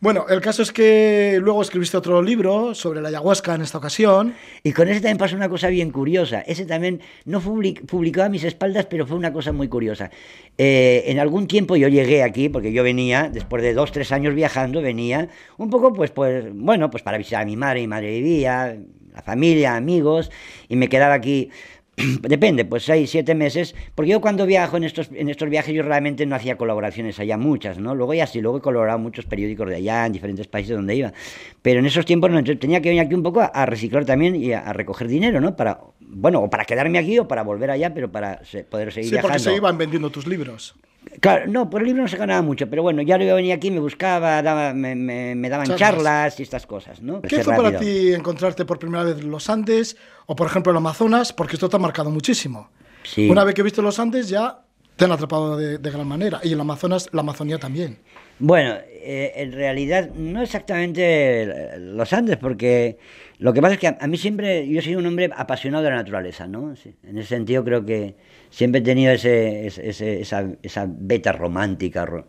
Bueno, 0.00 0.26
el 0.28 0.40
caso 0.40 0.62
es 0.62 0.72
que 0.72 1.38
luego 1.40 1.62
escribiste 1.62 1.96
otro 1.96 2.22
libro 2.22 2.74
sobre 2.74 3.00
la 3.00 3.08
ayahuasca 3.08 3.54
en 3.54 3.62
esta 3.62 3.78
ocasión. 3.78 4.34
Y 4.62 4.72
con 4.72 4.88
ese 4.88 5.00
también 5.00 5.18
pasó 5.18 5.36
una 5.36 5.48
cosa 5.48 5.68
bien 5.68 5.90
curiosa. 5.90 6.40
Ese 6.40 6.66
también 6.66 7.00
no 7.24 7.40
fue 7.40 7.52
public- 7.52 7.86
publicado 7.86 8.26
a 8.26 8.30
mis 8.30 8.44
espaldas, 8.44 8.86
pero 8.86 9.06
fue 9.06 9.16
una 9.16 9.32
cosa 9.32 9.52
muy 9.52 9.68
curiosa. 9.68 10.10
Eh, 10.58 11.04
en 11.06 11.18
algún 11.18 11.46
tiempo 11.46 11.76
yo 11.76 11.88
llegué 11.88 12.22
aquí, 12.22 12.48
porque 12.48 12.72
yo 12.72 12.82
venía, 12.82 13.28
después 13.32 13.62
de 13.62 13.74
dos, 13.74 13.92
tres 13.92 14.12
años 14.12 14.34
viajando, 14.34 14.82
venía 14.82 15.28
un 15.58 15.70
poco, 15.70 15.92
pues, 15.92 16.10
pues, 16.10 16.46
bueno, 16.52 16.90
pues 16.90 17.02
para 17.02 17.18
visitar 17.18 17.42
a 17.42 17.44
mi 17.46 17.56
madre, 17.56 17.80
mi 17.80 17.88
madre 17.88 18.10
vivía, 18.10 18.76
la 19.14 19.22
familia, 19.22 19.76
amigos, 19.76 20.30
y 20.68 20.76
me 20.76 20.88
quedaba 20.88 21.14
aquí. 21.14 21.50
Depende, 22.22 22.64
pues 22.64 22.84
seis, 22.84 23.10
siete 23.10 23.34
meses, 23.34 23.74
porque 23.94 24.12
yo 24.12 24.20
cuando 24.20 24.46
viajo 24.46 24.78
en 24.78 24.84
estos, 24.84 25.10
en 25.12 25.28
estos 25.28 25.50
viajes 25.50 25.74
yo 25.74 25.82
realmente 25.82 26.24
no 26.24 26.34
hacía 26.34 26.56
colaboraciones 26.56 27.20
allá 27.20 27.36
muchas, 27.36 27.78
¿no? 27.78 27.94
Luego 27.94 28.14
ya 28.14 28.26
sí, 28.26 28.40
luego 28.40 28.58
he 28.58 28.60
colaborado 28.62 28.98
muchos 28.98 29.26
periódicos 29.26 29.68
de 29.68 29.76
allá, 29.76 30.06
en 30.06 30.12
diferentes 30.12 30.48
países 30.48 30.74
donde 30.74 30.96
iba, 30.96 31.12
pero 31.60 31.80
en 31.80 31.86
esos 31.86 32.06
tiempos 32.06 32.30
no, 32.30 32.42
tenía 32.42 32.80
que 32.80 32.88
venir 32.88 33.04
aquí 33.04 33.14
un 33.14 33.22
poco 33.22 33.40
a, 33.40 33.46
a 33.46 33.66
reciclar 33.66 34.06
también 34.06 34.36
y 34.36 34.52
a, 34.52 34.60
a 34.60 34.72
recoger 34.72 35.06
dinero, 35.06 35.40
¿no? 35.40 35.54
Para, 35.54 35.80
bueno, 36.08 36.40
o 36.42 36.50
para 36.50 36.64
quedarme 36.64 36.98
aquí 36.98 37.18
o 37.18 37.26
para 37.28 37.42
volver 37.42 37.70
allá, 37.70 37.92
pero 37.94 38.10
para 38.10 38.40
poder 38.70 38.92
seguir 38.92 39.10
Sí, 39.10 39.16
porque 39.16 39.26
viajando. 39.38 39.50
se 39.50 39.56
iban 39.56 39.78
vendiendo 39.78 40.10
tus 40.10 40.26
libros. 40.26 40.74
Claro, 41.20 41.46
no, 41.48 41.68
por 41.68 41.80
el 41.80 41.88
libro 41.88 42.02
no 42.02 42.08
se 42.08 42.16
ganaba 42.16 42.42
mucho, 42.42 42.70
pero 42.70 42.82
bueno, 42.82 43.02
ya 43.02 43.16
yo 43.18 43.34
venía 43.34 43.56
aquí, 43.56 43.72
me 43.72 43.80
buscaba, 43.80 44.40
daba, 44.40 44.72
me, 44.72 44.94
me- 44.94 45.34
me 45.34 45.48
daban 45.48 45.66
Charlas. 45.66 45.80
charlas. 45.80 46.40
y 46.40 46.42
estas 46.44 46.64
cosas, 46.66 47.02
¿no? 47.02 47.20
¿Qué 47.22 47.42
fue 47.42 47.56
para 47.56 47.76
ti 47.78 48.12
encontrarte 48.14 48.64
por 48.64 48.78
primera 48.78 49.02
vez 49.02 49.22
los 49.24 49.50
Andes 49.50 49.96
o, 50.26 50.36
por 50.36 50.46
ejemplo, 50.46 50.70
el 50.70 50.76
Amazonas? 50.78 51.32
Porque 51.32 51.56
esto 51.56 51.68
te 51.68 51.74
ha 51.74 51.80
marcado 51.80 52.08
muchísimo. 52.10 52.68
Sí. 53.02 53.28
Una 53.28 53.42
vez 53.42 53.54
que 53.56 53.64
viste 53.64 53.82
los 53.82 53.98
Andes 53.98 54.28
ya 54.28 54.60
te 55.02 55.06
han 55.06 55.12
atrapado 55.12 55.56
de, 55.56 55.78
gran 55.90 56.06
manera. 56.06 56.38
Y 56.44 56.52
el 56.52 56.60
Amazonas, 56.60 57.08
la 57.10 57.22
Amazonía 57.22 57.58
también. 57.58 57.98
Bueno, 58.38 58.76
eh, 58.88 59.32
en 59.34 59.50
realidad 59.50 60.10
no 60.14 60.40
exactamente 60.42 61.76
los 61.80 62.12
Andes, 62.12 62.36
porque 62.36 62.98
lo 63.38 63.52
que 63.52 63.60
pasa 63.60 63.74
es 63.74 63.80
que 63.80 63.88
a, 63.88 64.06
mí 64.06 64.16
siempre, 64.16 64.68
yo 64.68 64.80
soy 64.80 64.94
un 64.94 65.04
hombre 65.04 65.28
apasionado 65.34 65.82
de 65.82 65.90
la 65.90 65.96
naturaleza, 65.96 66.46
¿no? 66.46 66.76
Sí, 66.76 66.94
En 67.02 67.18
ese 67.18 67.30
sentido 67.30 67.64
creo 67.64 67.84
que 67.84 68.14
siempre 68.50 68.80
he 68.80 68.84
tenido 68.84 69.10
ese, 69.12 69.66
esa, 69.66 70.44
esa 70.62 70.86
beta 70.88 71.32
romántica. 71.32 72.06
ro- 72.06 72.28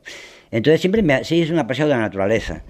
Entonces 0.50 0.82
siempre 0.82 1.04
me, 1.04 1.24
sí, 1.24 1.44
es 1.44 1.52
un 1.52 1.60
apasionado 1.60 1.92
de 1.94 1.98
la 1.98 2.06
naturaleza. 2.08 2.64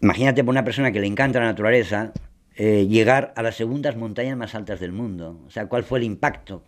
Imagínate 0.00 0.42
por 0.42 0.52
una 0.52 0.64
persona 0.64 0.90
que 0.90 1.00
le 1.00 1.06
encanta 1.06 1.38
la 1.38 1.46
naturaleza, 1.46 2.14
eh, 2.56 2.86
llegar 2.88 3.34
a 3.36 3.42
las 3.42 3.56
segundas 3.56 3.94
montañas 3.94 4.38
más 4.38 4.54
altas 4.54 4.80
del 4.80 4.92
mundo. 4.92 5.38
O 5.46 5.50
sea, 5.50 5.66
¿cuál 5.66 5.84
fue 5.84 5.98
el 5.98 6.06
impacto? 6.06 6.64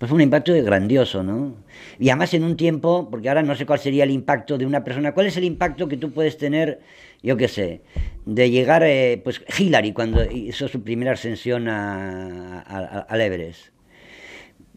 Pues 0.00 0.08
fue 0.08 0.16
un 0.16 0.22
impacto 0.22 0.54
grandioso, 0.64 1.22
¿no? 1.22 1.56
Y 1.98 2.08
además 2.08 2.32
en 2.32 2.42
un 2.44 2.56
tiempo, 2.56 3.08
porque 3.10 3.28
ahora 3.28 3.42
no 3.42 3.54
sé 3.54 3.66
cuál 3.66 3.80
sería 3.80 4.04
el 4.04 4.10
impacto 4.10 4.56
de 4.56 4.64
una 4.64 4.82
persona, 4.82 5.12
¿cuál 5.12 5.26
es 5.26 5.36
el 5.36 5.44
impacto 5.44 5.88
que 5.88 5.98
tú 5.98 6.10
puedes 6.10 6.38
tener, 6.38 6.80
yo 7.22 7.36
qué 7.36 7.48
sé, 7.48 7.82
de 8.24 8.48
llegar, 8.50 8.82
eh, 8.82 9.20
pues 9.22 9.42
Hillary 9.58 9.92
cuando 9.92 10.24
hizo 10.24 10.68
su 10.68 10.82
primera 10.82 11.12
ascensión 11.12 11.68
a, 11.68 12.60
a- 12.62 13.00
al 13.10 13.20
Everest? 13.20 13.66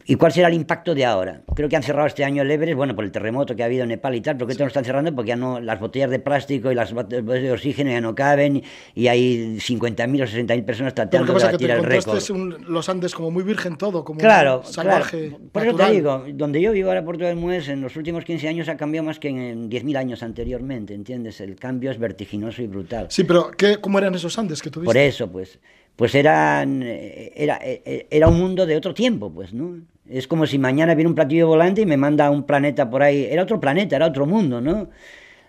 ¿Y 0.06 0.16
cuál 0.16 0.32
será 0.32 0.48
el 0.48 0.54
impacto 0.54 0.94
de 0.94 1.04
ahora? 1.04 1.42
Creo 1.54 1.68
que 1.68 1.76
han 1.76 1.82
cerrado 1.82 2.06
este 2.06 2.24
año 2.24 2.42
el 2.42 2.50
Everest, 2.50 2.76
bueno, 2.76 2.94
por 2.94 3.04
el 3.04 3.10
terremoto 3.12 3.56
que 3.56 3.62
ha 3.62 3.66
habido 3.66 3.84
en 3.84 3.88
Nepal 3.88 4.14
y 4.14 4.20
tal, 4.20 4.36
¿por 4.36 4.46
qué 4.46 4.54
te 4.54 4.60
lo 4.60 4.66
están 4.66 4.84
cerrando? 4.84 5.14
Porque 5.14 5.28
ya 5.30 5.36
no, 5.36 5.60
las 5.60 5.80
botellas 5.80 6.10
de 6.10 6.18
plástico 6.18 6.70
y 6.70 6.74
las 6.74 6.92
botellas 6.92 7.24
de 7.24 7.52
oxígeno 7.52 7.90
ya 7.90 8.00
no 8.02 8.14
caben 8.14 8.62
y 8.94 9.06
hay 9.06 9.56
50.000 9.60 10.22
o 10.22 10.26
60.000 10.26 10.64
personas 10.64 10.92
Pero 10.92 11.08
tratando 11.10 11.26
que 11.34 11.38
de 11.40 11.46
que 11.46 11.52
batir 11.52 11.70
el 11.70 11.84
récord. 11.84 12.30
un- 12.30 12.64
los 12.68 12.88
Andes 12.88 13.14
como 13.14 13.30
muy 13.30 13.42
virgen 13.44 13.76
todo, 13.76 14.04
como 14.04 14.20
Claro, 14.20 14.62
salvaje, 14.64 15.28
claro. 15.30 15.44
Por 15.50 15.62
eso 15.62 15.72
natural. 15.72 15.88
te 15.90 15.94
digo, 15.96 16.24
donde 16.34 16.60
yo 16.60 16.72
vivo 16.72 16.88
ahora, 16.90 17.04
Puerto 17.04 17.24
del 17.24 17.36
Muez, 17.36 17.68
en 17.68 17.80
los 17.80 17.96
últimos 17.96 18.24
15 18.24 18.46
años 18.48 18.68
ha 18.68 18.76
cambiado 18.76 19.06
más 19.06 19.18
que 19.18 19.28
en 19.28 19.70
10.000 19.70 19.96
años 19.96 20.22
anteriormente, 20.22 20.92
¿entiendes? 20.92 21.40
El 21.40 21.56
cambio 21.56 21.90
es 21.90 21.98
vertiginoso 21.98 22.60
y 22.60 22.66
brutal. 22.66 23.06
Sí, 23.08 23.24
pero 23.24 23.50
¿qué, 23.56 23.78
¿cómo 23.78 23.98
eran 23.98 24.14
esos 24.14 24.38
Andes 24.38 24.60
que 24.60 24.68
tuviste? 24.70 24.86
Por 24.86 24.96
eso, 24.98 25.30
pues, 25.32 25.58
pues 25.96 26.14
eran, 26.14 26.82
eh, 26.82 27.32
era, 27.36 27.58
eh, 27.62 28.06
era 28.10 28.28
un 28.28 28.38
mundo 28.38 28.66
de 28.66 28.76
otro 28.76 28.92
tiempo, 28.92 29.32
pues, 29.32 29.54
¿no? 29.54 29.78
Es 30.08 30.28
como 30.28 30.46
si 30.46 30.58
mañana 30.58 30.94
viene 30.94 31.08
un 31.08 31.14
platillo 31.14 31.46
volante 31.48 31.80
y 31.82 31.86
me 31.86 31.96
manda 31.96 32.26
a 32.26 32.30
un 32.30 32.44
planeta 32.44 32.90
por 32.90 33.02
ahí. 33.02 33.24
Era 33.30 33.42
otro 33.42 33.60
planeta, 33.60 33.96
era 33.96 34.06
otro 34.06 34.26
mundo, 34.26 34.60
¿no? 34.60 34.90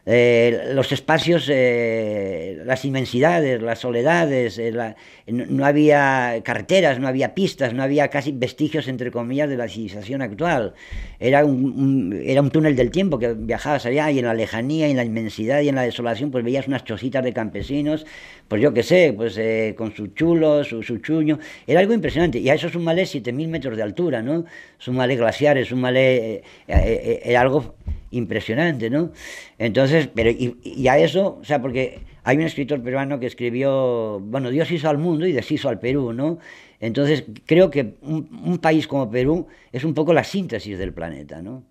Eh, 0.08 0.72
los 0.74 0.92
espacios, 0.92 1.50
eh, 1.52 2.62
las 2.64 2.86
inmensidades, 2.86 3.60
las 3.62 3.80
soledades, 3.80 4.60
eh, 4.60 4.72
la- 4.72 4.96
no, 5.26 5.46
no 5.48 5.66
había 5.66 6.42
carreteras, 6.44 7.00
no 7.00 7.08
había 7.08 7.34
pistas, 7.34 7.74
no 7.74 7.82
había 7.82 8.10
casi 8.10 8.32
vestigios, 8.32 8.88
entre 8.88 9.10
comillas, 9.10 9.50
de 9.50 9.58
la 9.58 9.68
civilización 9.68 10.22
actual. 10.22 10.74
Era 11.20 11.44
un, 11.44 11.66
un- 11.66 12.22
era 12.24 12.42
un 12.42 12.52
túnel 12.52 12.76
del 12.76 12.92
tiempo 12.92 13.18
que 13.18 13.34
viajabas 13.34 13.86
allá 13.88 14.12
y 14.12 14.20
en 14.20 14.26
la 14.26 14.36
lejanía, 14.36 14.88
y 14.88 14.92
en 14.92 14.98
la 14.98 15.06
inmensidad 15.06 15.62
y 15.62 15.70
en 15.70 15.76
la 15.76 15.82
desolación, 15.82 16.30
pues 16.30 16.44
veías 16.44 16.68
unas 16.68 16.84
chocitas 16.84 17.24
de 17.24 17.34
campesinos, 17.34 18.06
pues 18.48 18.62
yo 18.62 18.74
qué 18.74 18.84
sé, 18.84 19.14
pues 19.16 19.36
eh, 19.40 19.74
con 19.76 19.96
su 19.96 20.08
chulo, 20.08 20.64
su, 20.64 20.84
su 20.84 21.00
chuño. 21.00 21.40
Era 21.66 21.80
algo 21.80 21.94
impresionante. 21.94 22.38
Y 22.40 22.50
a 22.50 22.54
eso 22.54 22.70
súmale 22.70 23.06
7.000 23.08 23.48
metros 23.48 23.76
de 23.76 23.82
altura, 23.84 24.22
¿no? 24.22 24.46
Súmale 24.78 25.16
glaciares, 25.16 25.68
súmale... 25.70 26.18
eh, 26.18 26.44
eh, 26.68 26.74
eh, 26.78 27.22
era 27.26 27.42
algo 27.42 27.76
impresionante, 28.12 28.90
¿no? 28.90 29.12
Entonces, 29.58 30.10
pero 30.14 30.30
y, 30.30 30.88
a 30.88 30.98
eso, 30.98 31.40
o 31.42 31.44
sea, 31.44 31.62
porque 31.62 32.00
hay 32.24 32.38
un 32.38 32.44
escritor 32.44 32.82
peruano 32.82 33.20
que 33.20 33.26
escribió, 33.26 34.20
bueno, 34.20 34.50
Dios 34.50 34.72
hizo 34.72 34.90
al 34.90 34.98
mundo 34.98 35.28
y 35.28 35.32
deshizo 35.32 35.70
al 35.70 35.80
Perú, 35.80 36.14
¿no? 36.14 36.40
Entonces, 36.80 37.26
creo 37.46 37.70
que 37.70 37.96
un, 38.02 38.60
país 38.60 38.88
como 38.88 39.10
Perú 39.10 39.48
es 39.72 39.84
un 39.84 39.94
poco 39.94 40.14
la 40.14 40.24
síntesis 40.24 40.78
del 40.78 40.94
planeta, 40.94 41.42
¿no? 41.42 41.64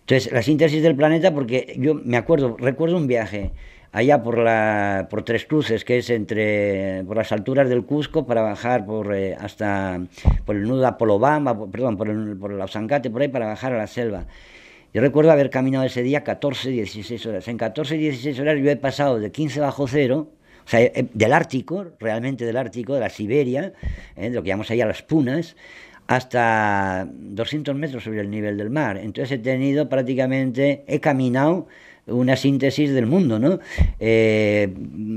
Entonces, 0.00 0.32
la 0.32 0.42
síntesis 0.42 0.82
del 0.82 0.94
planeta, 0.94 1.32
porque 1.32 1.74
yo 1.78 1.94
me 1.94 2.16
acuerdo, 2.16 2.56
recuerdo 2.58 2.96
un 2.96 3.06
viaje 3.06 3.52
allá 3.92 4.22
por 4.22 4.38
la 4.38 5.06
por 5.10 5.22
Tres 5.22 5.44
Cruces, 5.44 5.84
que 5.84 5.98
es 5.98 6.10
entre 6.10 7.04
por 7.06 7.16
las 7.16 7.30
alturas 7.32 7.68
del 7.68 7.84
Cusco 7.84 8.26
para 8.26 8.42
bajar 8.42 8.86
por 8.86 9.14
eh, 9.14 9.36
hasta 9.38 10.00
por 10.44 10.56
el 10.56 10.62
nudo 10.62 10.86
Apolobamba, 10.86 11.70
perdón, 11.70 11.96
por 11.96 12.08
el, 12.08 12.36
por 12.36 12.52
el 12.52 13.10
por 13.10 13.22
ahí 13.22 13.28
para 13.28 13.46
bajar 13.46 13.74
a 13.74 13.78
la 13.78 13.86
selva. 13.86 14.26
Yo 14.94 15.00
recuerdo 15.00 15.32
haber 15.32 15.48
caminado 15.48 15.84
ese 15.84 16.02
día 16.02 16.22
14, 16.22 16.70
16 16.70 17.26
horas. 17.26 17.48
En 17.48 17.56
14, 17.56 17.96
16 17.96 18.38
horas 18.40 18.58
yo 18.62 18.70
he 18.70 18.76
pasado 18.76 19.18
de 19.18 19.32
15 19.32 19.60
bajo 19.60 19.88
cero, 19.88 20.28
o 20.66 20.68
sea, 20.68 20.80
eh, 20.82 21.08
del 21.14 21.32
Ártico, 21.32 21.86
realmente 21.98 22.44
del 22.44 22.58
Ártico, 22.58 22.94
de 22.94 23.00
la 23.00 23.08
Siberia, 23.08 23.72
eh, 24.16 24.28
de 24.28 24.30
lo 24.30 24.42
que 24.42 24.48
llamamos 24.48 24.70
allá 24.70 24.84
las 24.84 25.02
punas, 25.02 25.56
hasta 26.08 27.08
200 27.10 27.74
metros 27.74 28.04
sobre 28.04 28.20
el 28.20 28.30
nivel 28.30 28.58
del 28.58 28.68
mar. 28.68 28.98
Entonces 28.98 29.32
he 29.32 29.38
tenido 29.38 29.88
prácticamente, 29.88 30.84
he 30.86 31.00
caminado 31.00 31.68
una 32.04 32.36
síntesis 32.36 32.92
del 32.92 33.06
mundo, 33.06 33.38
¿no? 33.38 33.60
Eh, 33.98 34.74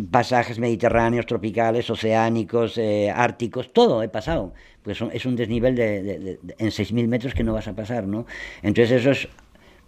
pasajes 0.09 0.57
mediterráneos, 0.57 1.25
tropicales, 1.25 1.89
oceánicos, 1.89 2.79
árticos, 3.13 3.73
todo 3.73 4.03
he 4.03 4.07
pasado. 4.07 4.53
Pues 4.83 5.01
es 5.11 5.25
un 5.25 5.35
desnivel 5.35 5.75
de, 5.75 6.03
de, 6.03 6.39
en 6.59 6.67
6.000 6.67 7.07
metros 7.07 7.33
que 7.33 7.43
no 7.43 7.53
vas 7.53 7.67
a 7.67 7.73
pasar, 7.73 8.05
¿no? 8.05 8.27
Entonces 8.61 9.01
eso 9.01 9.11
es 9.11 9.27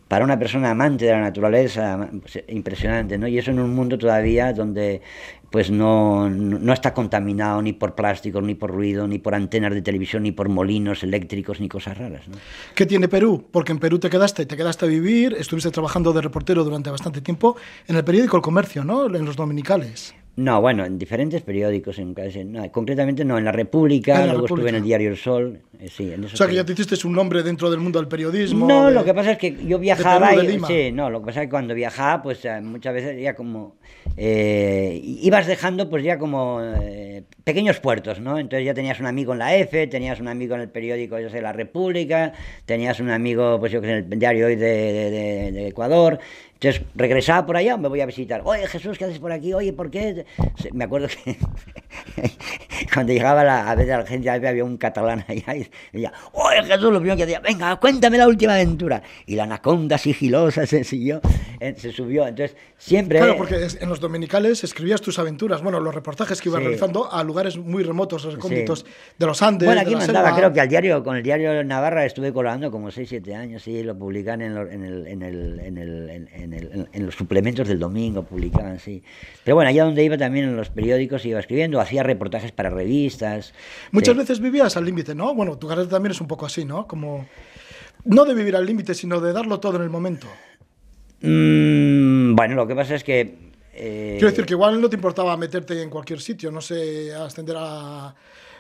para 0.08 0.24
una 0.24 0.40
persona 0.40 0.72
amante 0.72 1.06
de 1.06 1.12
la 1.12 1.22
naturaleza, 1.22 2.10
pues, 2.22 2.44
impresionante, 2.48 3.18
¿no? 3.18 3.28
Y 3.28 3.38
eso 3.38 3.52
en 3.52 3.60
un 3.60 3.74
mundo 3.76 3.98
todavía 3.98 4.54
donde 4.54 5.02
pues 5.50 5.72
no, 5.72 6.30
no, 6.30 6.74
está 6.74 6.94
contaminado 6.94 7.62
ni 7.62 7.72
por 7.72 7.96
plástico, 7.96 8.42
ni 8.42 8.54
por 8.54 8.70
ruido, 8.70 9.08
ni 9.08 9.18
por 9.18 9.34
antenas 9.34 9.74
de 9.74 9.82
televisión, 9.82 10.24
ni 10.24 10.34
por 10.34 10.50
molinos 10.50 11.04
eléctricos, 11.04 11.62
ni 11.62 11.70
cosas 11.70 11.98
raras. 11.98 12.28
¿no? 12.28 12.38
¿Qué 12.76 12.86
tiene 12.86 13.08
Perú? 13.08 13.46
Porque 13.50 13.72
en 13.72 13.80
Perú 13.80 13.98
te 13.98 14.10
quedaste, 14.10 14.46
te 14.46 14.58
quedaste 14.58 14.86
a 14.86 14.90
vivir, 14.90 15.36
estuviste 15.40 15.72
trabajando 15.72 16.12
de 16.12 16.22
reportero 16.22 16.64
durante 16.66 16.90
bastante 16.90 17.22
tiempo 17.22 17.56
en 17.88 17.96
el 17.96 18.04
periódico 18.04 18.36
El 18.36 18.44
Comercio, 18.44 18.84
¿no? 18.84 19.06
En 19.06 19.24
los 19.24 19.38
dominicales. 19.38 20.14
No, 20.38 20.62
bueno, 20.62 20.86
en 20.86 21.00
diferentes 21.00 21.42
periódicos, 21.42 21.98
en, 21.98 22.14
concretamente 22.72 23.26
no, 23.26 23.40
en 23.40 23.46
La 23.46 23.52
República, 23.52 24.24
luego 24.28 24.46
estuve 24.46 24.70
en 24.70 24.76
el 24.76 24.84
diario 24.84 25.10
El 25.10 25.18
Sol. 25.18 25.60
Eh, 25.80 25.90
sí, 25.90 26.14
en 26.14 26.26
o 26.26 26.30
sea, 26.30 26.46
que 26.46 26.54
ya 26.54 26.64
te 26.64 26.74
hiciste 26.74 26.96
un 27.08 27.14
nombre 27.14 27.42
dentro 27.42 27.72
del 27.72 27.80
mundo 27.80 27.98
del 27.98 28.08
periodismo. 28.08 28.68
No, 28.68 28.92
lo 28.92 29.04
que 29.04 29.16
pasa 29.16 29.32
es 29.32 29.40
que 29.40 29.58
yo 29.66 29.80
viajaba. 29.80 30.36
y, 30.36 30.60
sí, 30.68 30.92
no, 30.92 31.10
lo 31.10 31.22
que 31.22 31.26
pasa 31.26 31.42
es 31.42 31.48
que 31.48 31.50
cuando 31.50 31.74
viajaba, 31.74 32.22
pues 32.22 32.46
eh, 32.46 32.62
muchas 32.62 32.94
veces 32.94 33.20
ya 33.20 33.34
como. 33.34 33.77
Eh, 34.16 35.00
ibas 35.04 35.46
dejando, 35.46 35.90
pues 35.90 36.04
ya 36.04 36.18
como 36.18 36.60
pequeños 37.44 37.80
puertos, 37.80 38.20
¿no? 38.20 38.40
Entonces 38.40 38.66
ya 38.66 38.74
tenías 38.74 39.00
un 39.00 39.06
amigo 39.06 39.34
en 39.34 39.40
la 39.40 39.56
F, 39.56 39.88
tenías 39.88 40.20
un 40.20 40.28
amigo 40.28 40.56
en 40.56 40.62
el 40.62 40.70
periódico, 40.70 41.20
yo 41.20 41.30
La 41.42 41.54
República, 41.54 42.34
tenías 42.66 43.00
un 43.00 43.10
amigo, 43.10 43.60
pues 43.60 43.72
yo 43.72 43.82
que 43.82 43.90
en 43.90 44.12
el 44.12 44.20
diario 44.20 44.48
hoy 44.48 44.56
de 44.56 45.68
Ecuador. 45.68 46.20
Entonces 46.60 46.82
regresaba 46.96 47.46
por 47.46 47.56
allá, 47.56 47.78
me 47.78 47.88
voy 47.88 48.02
a 48.02 48.08
visitar. 48.08 48.42
Oye, 48.44 48.66
Jesús, 48.66 48.98
¿qué 48.98 49.06
haces 49.06 49.20
por 49.20 49.32
aquí? 49.32 49.54
Oye, 49.54 49.74
¿por 49.74 49.92
qué? 49.92 50.26
Me 50.74 50.86
acuerdo 50.86 51.08
que 51.08 51.38
cuando 52.94 53.14
llegaba 53.14 53.44
la, 53.44 53.70
a 53.70 53.76
veces 53.76 53.98
la 53.98 54.06
gente 54.06 54.30
había 54.30 54.64
un 54.64 54.78
catalán 54.78 55.26
allá 55.28 55.56
y 55.56 55.70
decía, 55.92 56.14
oye, 56.34 56.64
Jesús, 56.64 56.92
lo 56.92 57.00
primero 57.00 57.18
que 57.18 57.26
decía, 57.26 57.40
venga, 57.40 57.76
cuéntame 57.78 58.18
la 58.18 58.28
última 58.28 58.54
aventura. 58.54 59.02
Y 59.26 59.36
la 59.36 59.44
anaconda 59.44 59.98
sigilosa 59.98 60.66
se 60.66 60.84
siguió, 60.84 61.22
eh, 61.60 61.74
se 61.78 61.92
subió. 61.92 62.28
Entonces, 62.28 62.56
siempre... 62.78 63.20
Claro, 63.20 63.38
porque 63.38 63.68
en 63.80 63.90
los 63.90 64.00
dominicales 64.00 64.64
escribías 64.64 65.02
tus 65.02 65.20
aventuras, 65.20 65.62
bueno, 65.62 65.80
los 65.80 65.94
reportajes 65.94 66.42
que 66.42 66.50
ibas 66.50 66.62
realizando 66.62 67.12
a 67.12 67.24
lugares 67.24 67.58
muy 67.58 67.84
remotos, 67.84 68.24
recónditos 68.24 68.86
de 69.18 69.26
los 69.26 69.42
Andes. 69.42 69.68
Bueno, 69.68 69.82
aquí 69.82 69.96
mandaba, 69.96 70.36
creo 70.36 70.54
que 70.54 70.62
al 70.62 70.68
diario, 70.68 71.04
con 71.04 71.16
el 71.16 71.24
diario 71.24 71.64
Navarra 71.64 72.06
estuve 72.06 72.34
colaborando 72.34 72.72
como 72.72 72.92
6, 72.92 73.08
7 73.10 73.36
años, 73.36 73.64
sí, 73.64 73.84
lo 73.84 73.98
publican 73.98 74.42
en, 74.42 74.58
en 74.58 74.84
el... 74.84 75.08
En 75.08 75.24
el, 75.24 75.60
en 75.60 75.78
el 75.78 76.28
en, 76.92 77.06
los 77.06 77.16
suplementos 77.16 77.68
del 77.68 77.80
domingo 77.80 78.24
publicaban, 78.24 78.80
sí. 78.80 79.04
Pero 79.44 79.56
bueno, 79.56 79.70
allá 79.70 79.84
donde 79.86 80.04
iba 80.04 80.18
también 80.18 80.46
en 80.46 80.56
los 80.56 80.70
periódicos 80.70 81.26
iba 81.26 81.40
escribiendo, 81.40 81.80
hacía 81.80 82.04
reportajes 82.04 82.52
para 82.52 82.70
revistas. 82.70 82.87
Muchas 83.92 84.16
veces 84.16 84.40
vivías 84.40 84.78
al 84.78 84.86
límite, 84.86 85.14
¿no? 85.14 85.34
Bueno, 85.36 85.58
tu 85.58 85.68
carrera 85.68 85.90
también 85.90 86.12
es 86.12 86.22
un 86.22 86.28
poco 86.28 86.46
así, 86.46 86.66
¿no? 86.66 86.88
Como, 86.88 87.28
no 88.06 88.26
de 88.26 88.34
vivir 88.34 88.56
al 88.56 88.66
límite, 88.66 88.94
sino 88.94 89.20
de 89.20 89.34
darlo 89.34 89.60
todo 89.60 89.78
en 89.78 89.84
el 89.84 89.90
momento. 89.90 90.28
Mm, 91.22 92.36
bueno, 92.36 92.56
lo 92.56 92.68
que 92.68 92.76
pasa 92.76 92.96
es 92.96 93.04
que... 93.04 93.48
Eh... 93.74 94.16
Quiero 94.18 94.30
decir 94.30 94.46
que 94.46 94.54
igual 94.54 94.82
no 94.82 94.90
te 94.90 94.96
importaba 94.96 95.36
meterte 95.38 95.82
en 95.82 95.90
cualquier 95.90 96.20
sitio, 96.20 96.52
no 96.52 96.62
sé, 96.62 97.14
ascender 97.14 97.56
a 97.60 98.16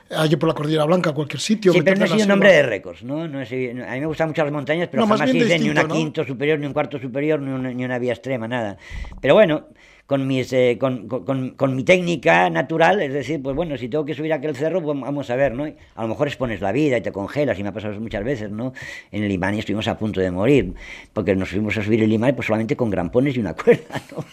allí 0.09 0.35
por 0.35 0.49
la 0.49 0.55
Cordillera 0.55 0.85
Blanca, 0.85 1.13
cualquier 1.13 1.39
sitio. 1.39 1.73
Sí, 1.73 1.81
pero 1.81 1.97
no 1.97 2.05
he 2.05 2.07
sido 2.07 2.27
nombre 2.27 2.51
de 2.51 2.63
récords, 2.63 3.03
¿no? 3.03 3.27
no 3.27 3.39
a 3.39 3.43
mí 3.43 3.99
me 3.99 4.05
gustan 4.05 4.29
mucho 4.29 4.43
las 4.43 4.53
montañas, 4.53 4.87
pero 4.89 5.05
no, 5.05 5.07
jamás 5.07 5.33
hice 5.33 5.59
ni 5.59 5.69
una 5.69 5.87
quinto 5.87 6.23
superior, 6.25 6.59
ni 6.59 6.65
un 6.65 6.73
cuarto 6.73 6.99
superior, 6.99 7.41
ni 7.41 7.51
una, 7.51 7.71
ni 7.71 7.83
una 7.83 7.99
vía 7.99 8.13
extrema, 8.13 8.47
nada. 8.47 8.77
Pero 9.21 9.33
bueno, 9.33 9.65
con, 10.07 10.25
mis, 10.25 10.51
eh, 10.53 10.77
con, 10.79 11.07
con, 11.07 11.51
con, 11.51 11.75
mi 11.75 11.83
técnica 11.83 12.49
natural, 12.49 13.01
es 13.01 13.13
decir, 13.13 13.41
pues 13.43 13.55
bueno, 13.55 13.77
si 13.77 13.89
tengo 13.89 14.05
que 14.05 14.13
subir 14.13 14.31
a 14.31 14.37
aquel 14.37 14.55
cerro, 14.55 14.81
pues 14.81 14.99
vamos 14.99 15.29
a 15.29 15.35
ver, 15.35 15.53
¿no? 15.53 15.65
A 15.95 16.01
lo 16.01 16.07
mejor 16.07 16.27
expones 16.27 16.61
la 16.61 16.71
vida 16.71 16.97
y 16.97 17.01
te 17.01 17.11
congelas, 17.11 17.59
y 17.59 17.63
me 17.63 17.69
ha 17.69 17.73
pasado 17.73 17.99
muchas 17.99 18.23
veces, 18.23 18.49
¿no? 18.49 18.73
En 19.11 19.23
el 19.23 19.29
Limani 19.29 19.59
estuvimos 19.59 19.87
a 19.89 19.97
punto 19.97 20.21
de 20.21 20.31
morir, 20.31 20.73
porque 21.11 21.35
nos 21.35 21.49
fuimos 21.49 21.77
a 21.77 21.83
subir 21.83 22.01
el 22.01 22.09
Limani 22.09 22.33
pues 22.33 22.47
solamente 22.47 22.77
con 22.77 22.89
grampones 22.89 23.35
y 23.35 23.39
una 23.41 23.53
cuerda, 23.55 24.01
¿no? 24.11 24.23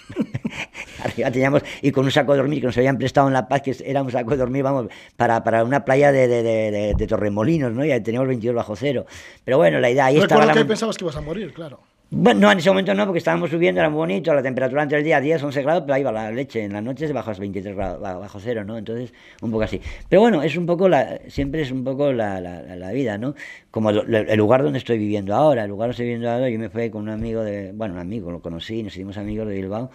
Arriba 1.05 1.31
teníamos, 1.31 1.63
y 1.83 1.91
con 1.91 2.05
un 2.05 2.11
saco 2.11 2.33
de 2.33 2.39
dormir 2.39 2.61
que 2.61 2.67
nos 2.67 2.77
habían 2.77 2.99
prestado 2.99 3.27
en 3.29 3.35
La 3.35 3.49
Paz, 3.49 3.63
que 3.63 3.77
era 3.85 4.03
un 4.03 4.11
saco 4.11 4.31
de 4.31 4.37
dormir, 4.37 4.63
vamos, 4.63 4.89
para, 5.17 5.43
para 5.45 5.65
una 5.65 5.85
playa 5.85 6.13
de, 6.13 6.29
de, 6.29 6.43
de, 6.43 6.95
de 6.97 7.07
Torremolinos, 7.07 7.73
¿no? 7.73 7.85
Ya 7.85 8.03
teníamos 8.03 8.29
22 8.29 8.55
bajo 8.55 8.77
cero. 8.77 9.07
Pero 9.45 9.59
bueno, 9.59 9.81
la 9.81 9.91
idea 9.91 10.07
ahí 10.07 10.19
estaba... 10.19 10.53
que 10.53 10.65
pensabas 10.65 10.97
que 10.97 11.05
ibas 11.05 11.17
a 11.17 11.21
morir, 11.21 11.53
claro. 11.53 11.81
Bueno, 12.17 12.43
no, 12.43 12.53
en 12.53 12.59
ese 12.59 12.71
momento 12.71 12.95
no, 12.95 13.07
porque 13.07 13.19
estábamos 13.19 13.51
subiendo, 13.51 13.81
era 13.81 13.91
muy 13.91 13.99
bonito, 13.99 14.33
la 14.33 14.43
temperatura 14.43 14.85
entre 14.85 14.99
el 14.99 15.05
día 15.05 15.21
10, 15.21 15.43
11 15.43 15.63
grados, 15.63 15.83
pero 15.83 15.95
ahí 15.95 16.05
va 16.05 16.13
la 16.13 16.31
leche, 16.31 16.63
en 16.63 16.73
las 16.73 16.83
noches 16.83 17.13
bajo 17.13 17.33
23 17.35 17.75
grados, 17.75 18.01
bajo 18.01 18.39
cero, 18.39 18.65
¿no? 18.65 18.79
Entonces, 18.79 19.13
un 19.43 19.51
poco 19.51 19.65
así. 19.65 19.81
Pero 20.09 20.23
bueno, 20.23 20.41
es 20.41 20.57
un 20.57 20.65
poco, 20.65 20.89
la, 20.89 21.19
siempre 21.27 21.63
es 21.63 21.73
un 21.73 21.83
poco 21.83 22.13
la, 22.13 22.41
la, 22.41 22.93
vida, 22.93 23.19
¿no? 23.19 23.35
Como 23.73 23.91
el 23.91 24.37
lugar 24.37 24.63
donde 24.63 24.79
estoy 24.79 24.97
viviendo 24.97 25.35
ahora, 25.35 25.65
el 25.65 25.71
lugar 25.71 25.89
donde 25.89 25.95
estoy 25.95 26.07
viviendo 26.07 26.31
ahora, 26.31 26.49
yo 26.49 26.59
me 26.59 26.69
fui 26.69 26.89
con 26.89 27.03
un 27.03 27.09
amigo 27.09 27.43
de, 27.43 27.73
bueno, 27.73 27.95
un 27.95 28.01
amigo, 28.01 28.31
lo 28.31 28.41
conocí, 28.41 28.85
nos 28.85 28.95
hicimos 28.95 29.19
amigos 29.19 29.49
de 29.49 29.55
Bilbao, 29.57 29.91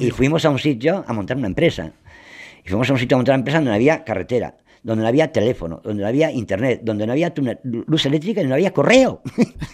y, 0.00 0.06
y 0.06 0.10
fuimos 0.10 0.46
a 0.46 0.50
un 0.50 0.58
sitio 0.58 1.04
a 1.06 1.12
montar 1.12 1.36
una 1.36 1.48
empresa. 1.48 1.92
Y 2.64 2.68
fuimos 2.70 2.88
a 2.88 2.94
un 2.94 2.98
sitio 2.98 3.16
a 3.16 3.18
montar 3.18 3.34
una 3.34 3.40
empresa 3.40 3.58
donde 3.58 3.74
había 3.74 4.04
carretera 4.04 4.54
donde 4.82 5.02
no 5.02 5.08
había 5.08 5.30
teléfono, 5.30 5.80
donde 5.84 6.02
no 6.02 6.08
había 6.08 6.30
internet, 6.32 6.80
donde 6.82 7.06
no 7.06 7.12
había 7.12 7.32
luz 7.62 8.06
eléctrica 8.06 8.42
y 8.42 8.46
no 8.46 8.54
había 8.54 8.72
correo. 8.72 9.22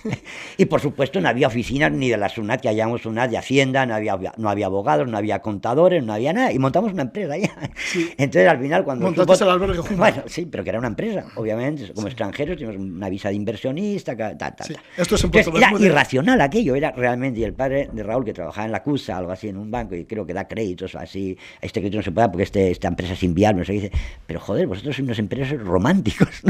y 0.58 0.66
por 0.66 0.80
supuesto 0.80 1.20
no 1.20 1.28
había 1.28 1.46
oficinas 1.46 1.90
ni 1.92 2.10
de 2.10 2.16
la 2.16 2.28
SUNAT, 2.28 2.60
que 2.60 2.68
hayamos 2.68 3.02
SUNAT 3.02 3.30
de 3.30 3.38
Hacienda, 3.38 3.86
no 3.86 3.94
había, 3.94 4.18
no 4.36 4.50
había 4.50 4.66
abogados, 4.66 5.08
no 5.08 5.16
había 5.16 5.40
contadores, 5.40 6.04
no 6.04 6.12
había 6.12 6.32
nada. 6.32 6.52
Y 6.52 6.58
montamos 6.58 6.92
una 6.92 7.02
empresa 7.02 7.34
allá. 7.34 7.52
Entonces 8.18 8.48
al 8.48 8.60
final 8.60 8.84
cuando... 8.84 9.06
Montaste 9.06 9.44
el 9.44 9.50
albergue 9.50 9.80
Bueno, 9.96 10.22
sí, 10.26 10.46
pero 10.46 10.62
que 10.62 10.70
era 10.70 10.78
una 10.78 10.88
empresa, 10.88 11.26
obviamente. 11.36 11.92
Como 11.94 12.06
extranjeros 12.06 12.58
teníamos 12.58 12.80
una 12.80 13.08
visa 13.08 13.30
de 13.30 13.34
inversionista, 13.36 14.16
ta, 14.16 14.36
ta, 14.36 14.54
Esto 14.96 15.14
es 15.14 15.24
Era 15.54 15.72
irracional 15.78 16.40
aquello, 16.40 16.74
era 16.74 16.90
realmente. 16.92 17.40
Y 17.40 17.44
el 17.44 17.54
padre 17.54 17.88
de 17.92 18.02
Raúl, 18.02 18.24
que 18.24 18.34
trabajaba 18.34 18.66
en 18.66 18.72
la 18.72 18.82
CUSA, 18.82 19.16
algo 19.16 19.32
así, 19.32 19.48
en 19.48 19.56
un 19.56 19.70
banco, 19.70 19.94
y 19.94 20.04
creo 20.04 20.26
que 20.26 20.34
da 20.34 20.46
créditos 20.46 20.94
así, 20.94 21.36
a 21.62 21.66
este 21.66 21.80
crédito 21.80 21.98
no 21.98 22.02
se 22.02 22.12
puede 22.12 22.28
porque 22.28 22.42
este, 22.42 22.70
esta 22.70 22.88
empresa 22.88 23.14
es 23.14 23.22
inviable, 23.22 23.60
no 23.60 23.64
sé, 23.64 23.72
dice, 23.72 23.92
pero 24.26 24.40
joder, 24.40 24.66
vosotros 24.66 24.97
unos 25.00 25.18
empresarios 25.18 25.66
románticos. 25.66 26.42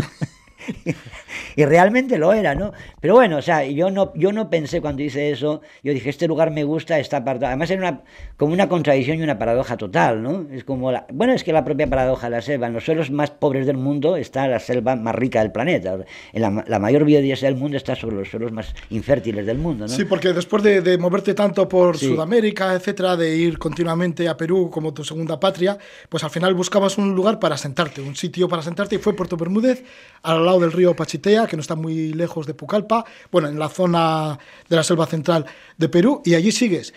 y 1.57 1.65
realmente 1.65 2.19
lo 2.19 2.33
era, 2.33 2.55
¿no? 2.55 2.73
Pero 3.01 3.15
bueno, 3.15 3.39
o 3.39 3.43
sea, 3.43 3.65
yo 3.65 3.91
no, 3.91 4.13
yo 4.15 4.33
no 4.33 4.51
pensé 4.51 4.81
cuando 4.81 5.03
hice 5.03 5.31
eso, 5.31 5.63
yo 5.83 5.93
dije, 5.93 6.11
este 6.11 6.27
lugar 6.27 6.51
me 6.51 6.65
gusta, 6.65 6.99
está 6.99 7.19
apartado. 7.19 7.49
Además 7.49 7.71
era 7.71 7.81
una, 7.81 8.01
como 8.37 8.53
una 8.53 8.69
contradicción 8.69 9.19
y 9.19 9.23
una 9.23 9.39
paradoja 9.39 9.77
total, 9.77 10.23
¿no? 10.23 10.47
Es 10.53 10.65
como 10.65 10.93
la, 10.93 11.07
bueno, 11.13 11.33
es 11.33 11.45
que 11.45 11.53
la 11.53 11.65
propia 11.65 11.89
paradoja 11.89 12.27
de 12.27 12.37
la 12.37 12.43
selva, 12.43 12.67
en 12.67 12.73
los 12.73 12.85
suelos 12.85 13.11
más 13.11 13.31
pobres 13.31 13.67
del 13.67 13.77
mundo 13.77 14.17
está 14.17 14.49
la 14.49 14.59
selva 14.59 14.97
más 14.97 15.15
rica 15.15 15.41
del 15.41 15.53
planeta. 15.53 15.99
En 16.33 16.43
la, 16.43 16.79
mayor 16.79 17.05
biodiversidad 17.05 17.49
del 17.49 17.59
mundo 17.59 17.77
está 17.77 17.95
sobre 17.97 18.17
los 18.17 18.29
suelos 18.29 18.53
más 18.53 18.75
infértiles 18.91 19.47
del 19.47 19.59
mundo, 19.59 19.87
¿no? 19.87 19.93
Sí, 19.93 20.05
porque 20.05 20.33
después 20.33 20.63
de, 20.63 20.99
moverte 20.99 21.35
tanto 21.35 21.69
por 21.69 21.97
Sudamérica, 21.97 22.75
etcétera, 22.75 23.17
de 23.17 23.37
ir 23.37 23.59
continuamente 23.59 24.29
a 24.29 24.37
Perú 24.37 24.71
como 24.71 24.93
tu 24.93 25.05
segunda 25.05 25.39
patria, 25.39 25.79
pues 26.09 26.25
al 26.25 26.31
final 26.31 26.55
buscabas 26.55 26.99
un 26.99 27.15
lugar 27.15 27.39
para 27.39 27.57
sentarte, 27.57 28.01
un 28.01 28.17
sitio 28.17 28.49
para 28.49 28.63
sentarte 28.63 28.97
y 28.97 28.99
fue 28.99 29.15
Puerto 29.15 29.37
Bermúdez, 29.37 29.85
al 30.23 30.48
lado 30.49 30.61
del 30.61 30.73
río 30.73 30.95
Pachitea, 30.97 31.47
que 31.47 31.57
no 31.57 31.61
está 31.63 31.75
muy 31.77 32.13
lejos 32.13 32.47
de 32.47 32.55
Pucallpa, 32.55 33.05
bueno, 33.31 33.49
en 33.49 33.59
la 33.59 33.69
zona 33.69 34.39
de 34.69 34.77
la 34.77 34.83
selva 34.83 35.07
central 35.07 35.47
de 35.77 35.89
Perú, 35.89 36.23
y 36.25 36.35
allí 36.35 36.51
sigues. 36.53 36.93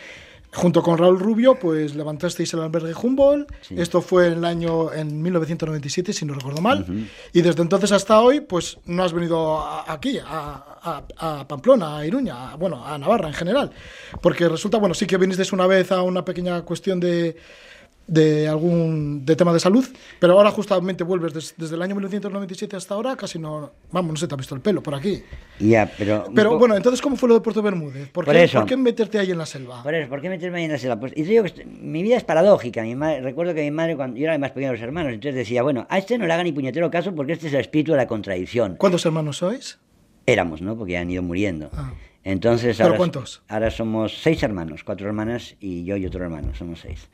Junto 0.53 0.83
con 0.83 0.97
Raúl 0.97 1.17
Rubio, 1.17 1.57
pues 1.57 1.95
levantasteis 1.95 2.53
el 2.53 2.59
albergue 2.59 2.93
Humboldt. 2.93 3.49
Sí. 3.61 3.75
Esto 3.77 4.01
fue 4.01 4.27
en 4.27 4.33
el 4.33 4.43
año 4.43 4.91
en 4.91 5.21
1997, 5.21 6.11
si 6.11 6.25
no 6.25 6.33
recuerdo 6.33 6.61
mal. 6.61 6.85
Y 7.31 7.41
desde 7.41 7.61
entonces 7.61 7.93
hasta 7.93 8.19
hoy, 8.19 8.41
pues 8.41 8.77
no 8.85 9.01
has 9.05 9.13
venido 9.13 9.59
a- 9.61 9.85
aquí, 9.89 10.19
a, 10.19 11.03
a- 11.17 11.39
a 11.39 11.47
Pamplona, 11.47 11.99
a 11.99 12.05
Iruña, 12.05 12.51
a- 12.51 12.55
bueno, 12.57 12.85
a 12.85 12.97
Navarra 12.97 13.29
en 13.29 13.33
general. 13.33 13.71
Porque 14.21 14.49
resulta, 14.49 14.77
bueno, 14.77 14.93
sí 14.93 15.05
que 15.07 15.15
vinisteis 15.15 15.53
una 15.53 15.67
vez 15.67 15.89
a 15.93 16.01
una 16.01 16.25
pequeña 16.25 16.63
cuestión 16.63 16.99
de 16.99 17.37
de 18.11 18.45
algún 18.49 19.25
de 19.25 19.37
tema 19.37 19.53
de 19.53 19.59
salud, 19.61 19.85
pero 20.19 20.33
ahora 20.33 20.51
justamente 20.51 21.05
vuelves 21.05 21.33
des- 21.33 21.53
desde 21.57 21.75
el 21.75 21.81
año 21.81 21.95
1997 21.95 22.75
hasta 22.75 22.93
ahora, 22.93 23.15
casi 23.15 23.39
no, 23.39 23.71
vamos, 23.89 24.11
no 24.11 24.17
sé, 24.17 24.27
te 24.27 24.35
has 24.35 24.37
visto 24.37 24.53
el 24.53 24.59
pelo 24.59 24.83
por 24.83 24.93
aquí. 24.95 25.23
Ya, 25.59 25.89
pero... 25.97 26.25
Pero 26.35 26.59
bueno, 26.59 26.75
entonces, 26.75 27.01
¿cómo 27.01 27.15
fue 27.15 27.29
lo 27.29 27.35
de 27.35 27.41
Puerto 27.41 27.61
Bermúdez? 27.61 28.09
¿Por, 28.09 28.25
Por 28.25 28.33
qué, 28.33 28.43
eso. 28.43 28.59
por 28.59 28.67
qué 28.67 28.75
meterte 28.75 29.17
ahí 29.17 29.31
en 29.31 29.37
la 29.37 29.45
selva? 29.45 29.81
Por 29.81 29.95
eso, 29.95 30.09
¿por 30.09 30.19
qué 30.21 30.27
meterme 30.29 30.57
ahí 30.59 30.65
en 30.65 30.73
la 30.73 30.77
selva? 30.77 30.99
Pues, 30.99 31.13
y 31.13 31.23
te 31.23 31.29
digo 31.29 31.43
que 31.45 31.63
mi 31.65 32.03
vida 32.03 32.17
es 32.17 32.23
paradójica. 32.25 32.83
Mi 32.83 32.95
madre, 32.95 33.21
recuerdo 33.21 33.53
que 33.53 33.61
mi 33.61 33.71
madre, 33.71 33.95
cuando 33.95 34.17
yo 34.17 34.25
era 34.25 34.33
el 34.33 34.41
más 34.41 34.51
pequeño 34.51 34.71
de 34.73 34.77
los 34.77 34.83
hermanos, 34.83 35.13
entonces 35.13 35.35
decía, 35.35 35.63
bueno, 35.63 35.87
a 35.89 35.97
este 35.97 36.17
no 36.17 36.27
le 36.27 36.33
haga 36.33 36.43
ni 36.43 36.51
puñetero 36.51 36.91
caso 36.91 37.15
porque 37.15 37.31
este 37.33 37.47
es 37.47 37.53
el 37.53 37.61
espíritu 37.61 37.91
de 37.93 37.97
la 37.97 38.07
contradicción. 38.07 38.75
¿Cuántos 38.77 39.05
hermanos 39.05 39.37
sois? 39.37 39.79
Éramos, 40.25 40.61
¿no? 40.61 40.75
Porque 40.77 40.93
ya 40.93 40.99
han 40.99 41.09
ido 41.09 41.23
muriendo. 41.23 41.69
Ah. 41.73 41.93
Entonces, 42.23 42.77
¿Pero 42.77 42.87
ahora, 42.89 42.97
cuántos? 42.97 43.41
ahora 43.47 43.71
somos 43.71 44.21
seis 44.21 44.43
hermanos, 44.43 44.83
cuatro 44.83 45.07
hermanas 45.07 45.55
y 45.59 45.83
yo 45.85 45.97
y 45.97 46.05
otro 46.05 46.23
hermano, 46.23 46.53
somos 46.53 46.79
seis. 46.81 47.09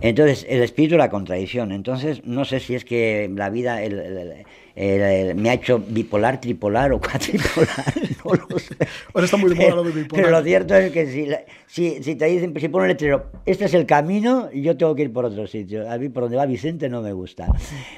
Entonces, 0.00 0.44
el 0.48 0.62
espíritu 0.62 0.92
de 0.94 0.98
la 0.98 1.08
contradicción. 1.10 1.72
Entonces, 1.72 2.22
no 2.24 2.44
sé 2.44 2.60
si 2.60 2.74
es 2.74 2.84
que 2.84 3.30
la 3.34 3.48
vida 3.50 3.82
el- 3.82 3.98
el- 3.98 4.44
el- 4.74 5.34
me 5.36 5.50
ha 5.50 5.54
hecho 5.54 5.78
bipolar, 5.86 6.40
tripolar 6.40 6.92
o 6.92 7.00
cuatripolar, 7.00 7.94
no 8.24 8.34
lo 8.34 8.58
sé. 8.58 8.74
Ahora 9.14 9.24
está 9.24 9.36
muy 9.36 9.50
de 9.50 9.56
moda 9.56 9.76
lo 9.76 9.84
de 9.84 9.92
bipolar. 9.92 10.24
Pero 10.24 10.30
lo 10.38 10.42
cierto 10.44 10.74
es 10.74 10.90
que 10.92 11.06
si, 11.06 11.28
si, 11.66 12.02
si 12.02 12.14
te 12.16 12.24
dicen, 12.26 12.54
si 12.58 12.68
pone 12.68 12.84
un 12.84 12.88
letrero, 12.88 13.26
este 13.46 13.66
es 13.66 13.74
el 13.74 13.86
camino, 13.86 14.50
yo 14.52 14.76
tengo 14.76 14.94
que 14.94 15.02
ir 15.02 15.12
por 15.12 15.24
otro 15.26 15.46
sitio. 15.46 15.90
A 15.90 15.96
mí 15.98 16.08
por 16.08 16.24
donde 16.24 16.36
va 16.38 16.46
Vicente 16.46 16.88
no 16.88 17.00
me 17.02 17.12
gusta. 17.12 17.46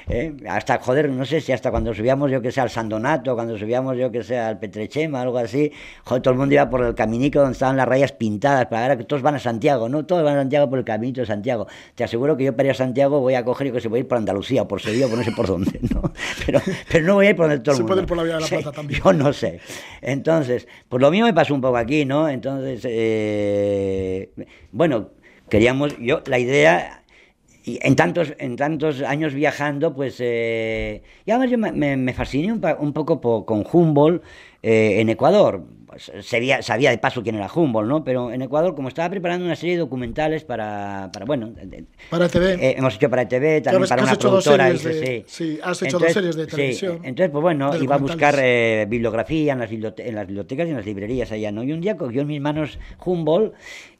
¿Eh? 0.09 0.33
Hasta, 0.49 0.79
joder, 0.79 1.09
no 1.09 1.25
sé 1.25 1.41
si 1.41 1.51
hasta 1.53 1.71
cuando 1.71 1.93
subíamos, 1.93 2.29
yo 2.31 2.41
que 2.41 2.51
sé, 2.51 2.61
al 2.61 2.69
Sandonato, 2.69 3.35
cuando 3.35 3.57
subíamos, 3.57 3.97
yo 3.97 4.11
que 4.11 4.23
sé, 4.23 4.37
al 4.37 4.59
Petrechema, 4.59 5.21
algo 5.21 5.37
así, 5.37 5.71
joder, 6.03 6.21
todo 6.21 6.33
el 6.33 6.37
mundo 6.39 6.44
iba 6.53 6.69
por 6.69 6.83
el 6.83 6.93
caminico 6.93 7.39
donde 7.39 7.53
estaban 7.53 7.75
las 7.77 7.87
rayas 7.87 8.11
pintadas, 8.11 8.67
para 8.67 8.87
ver 8.89 8.97
que 8.99 9.03
todos 9.05 9.23
van 9.23 9.33
a 9.35 9.39
Santiago, 9.39 9.89
¿no? 9.89 10.05
Todos 10.05 10.23
van 10.23 10.35
a 10.37 10.41
Santiago 10.41 10.69
por 10.69 10.77
el 10.79 10.85
caminito 10.85 11.21
de 11.21 11.27
Santiago. 11.27 11.65
Te 11.95 12.03
aseguro 12.03 12.37
que 12.37 12.43
yo 12.43 12.55
para 12.55 12.67
ir 12.67 12.71
a 12.71 12.75
Santiago 12.75 13.19
voy 13.19 13.33
a 13.35 13.43
coger 13.43 13.67
y 13.67 13.71
que 13.71 13.81
se 13.81 13.87
voy 13.87 13.97
a 13.97 13.99
ir 14.01 14.07
por 14.07 14.17
Andalucía, 14.17 14.61
o 14.61 14.67
por 14.67 14.81
Sevilla, 14.81 15.07
o 15.07 15.09
por 15.09 15.17
no 15.17 15.23
sé 15.23 15.31
por 15.31 15.47
dónde, 15.47 15.79
¿no? 15.93 16.11
Pero, 16.45 16.61
pero 16.91 17.05
no 17.05 17.15
voy 17.15 17.25
a 17.27 17.29
ir 17.31 17.35
por 17.35 17.47
donde 17.47 17.61
todo 17.63 17.71
el 17.71 17.77
Se 17.77 17.81
mundo. 17.83 17.93
puede 17.93 18.01
ir 18.03 18.07
por 18.07 18.17
la 18.17 18.23
Vía 18.23 18.35
de 18.35 18.41
la 18.41 18.47
Sí, 18.47 18.55
Plata 18.55 18.71
también. 18.71 19.01
Yo 19.03 19.13
no 19.13 19.33
sé. 19.33 19.59
Entonces, 20.01 20.67
pues 20.87 21.01
lo 21.01 21.09
mío 21.11 21.25
me 21.25 21.33
pasó 21.33 21.53
un 21.55 21.61
poco 21.61 21.77
aquí, 21.77 22.05
¿no? 22.05 22.29
Entonces, 22.29 22.81
eh, 22.87 24.29
bueno, 24.71 25.09
queríamos, 25.49 25.95
yo, 25.99 26.21
la 26.27 26.39
idea, 26.39 27.03
y 27.63 27.79
en 27.81 27.95
tantos, 27.95 28.33
en 28.37 28.55
tantos 28.55 29.01
años 29.01 29.33
viajando, 29.33 29.93
pues, 29.95 30.17
eh, 30.19 31.01
y 31.25 31.31
además 31.31 31.49
yo 31.49 31.57
me, 31.57 31.71
me- 31.71 31.97
me 31.97 32.13
fasciné 32.13 32.51
un, 32.53 32.93
poco 32.93 33.19
po- 33.19 33.45
con 33.45 33.65
Humboldt 33.71 34.21
eh, 34.67 34.99
en 34.99 35.09
Ecuador. 35.09 35.63
Sabía, 36.21 36.61
sabía 36.61 36.89
de 36.89 36.97
paso 36.97 37.23
quién 37.23 37.35
era 37.35 37.47
Humboldt, 37.53 37.87
¿no? 37.87 38.03
Pero 38.03 38.29
en 38.33 38.41
Ecuador, 38.41 38.75
como 38.75 38.89
estaba 38.89 39.09
preparando 39.09 39.45
una 39.45 39.55
serie 39.55 39.75
de 39.75 39.79
documentales 39.79 40.43
para, 40.43 41.09
para 41.13 41.23
bueno, 41.25 41.53
Para 42.09 42.27
TV. 42.27 42.53
eh, 42.55 42.75
hemos 42.77 42.95
hecho 42.95 43.09
para 43.09 43.25
TV, 43.25 43.61
también 43.61 43.87
para 43.87 44.03
una 44.03 44.15
productora. 44.15 44.71
dice, 44.71 44.89
de- 44.89 45.23
sí. 45.25 45.53
sí, 45.55 45.59
has 45.63 45.81
hecho 45.83 45.97
dos 45.97 46.11
series 46.11 46.35
de 46.35 46.45
sí, 46.45 46.51
televisión, 46.51 46.99
entonces, 47.03 47.29
pues 47.31 47.41
bueno, 47.41 47.71
iba 47.81 47.95
a 47.95 47.97
buscar 47.99 48.35
eh, 48.39 48.85
bibliografía 48.89 49.53
en 49.53 49.59
las, 49.59 49.71
en 49.71 50.15
las 50.15 50.27
bibliotecas 50.27 50.67
y 50.67 50.71
en 50.71 50.75
las 50.75 50.85
librerías 50.85 51.31
allá, 51.31 51.51
¿no? 51.53 51.63
Y 51.63 51.71
un 51.71 51.79
día 51.79 51.95
cogió 51.95 52.23
en 52.23 52.27
mis 52.27 52.41
manos 52.41 52.77
Humboldt 53.05 53.53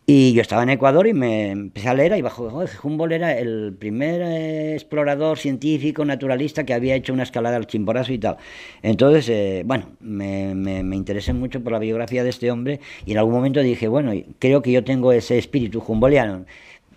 y 0.08 0.34
yo 0.34 0.41
estaba 0.41 0.62
en 0.62 0.70
Ecuador 0.70 1.08
y 1.08 1.13
me 1.13 1.50
empecé 1.50 1.89
a 1.89 1.96
leer 1.96 2.15
y 2.15 2.22
bajo, 2.22 2.48
joder, 2.52 2.70
Humboldt 2.84 3.13
era 3.13 3.38
el 3.39 3.76
primer 3.80 4.22
eh, 4.22 4.74
explorador 4.74 5.39
científico, 5.39 6.06
naturalista 6.06 6.63
que 6.63 6.76
había 6.76 6.94
hecho 6.96 7.12
una 7.12 7.24
escalada 7.24 7.56
al 7.58 7.65
Chimborazo 7.65 8.13
y 8.13 8.20
tal. 8.20 8.38
Entonces, 8.84 9.28
eh, 9.30 9.63
bueno, 9.65 9.88
me, 10.02 10.54
me, 10.54 10.96
interesé 10.96 11.34
mucho 11.34 11.63
por 11.63 11.74
la 11.74 11.80
biografía 11.80 12.24
de 12.24 12.30
este 12.30 12.52
hombre 12.52 12.80
y 13.06 13.13
en 13.13 13.18
algún 13.18 13.34
momento 13.34 13.62
dije, 13.62 13.88
bueno, 13.88 14.13
creo 14.38 14.62
que 14.62 14.72
yo 14.72 14.84
tengo 14.84 15.12
ese 15.12 15.39
espíritu 15.39 15.84
humboldtiano. 15.88 16.46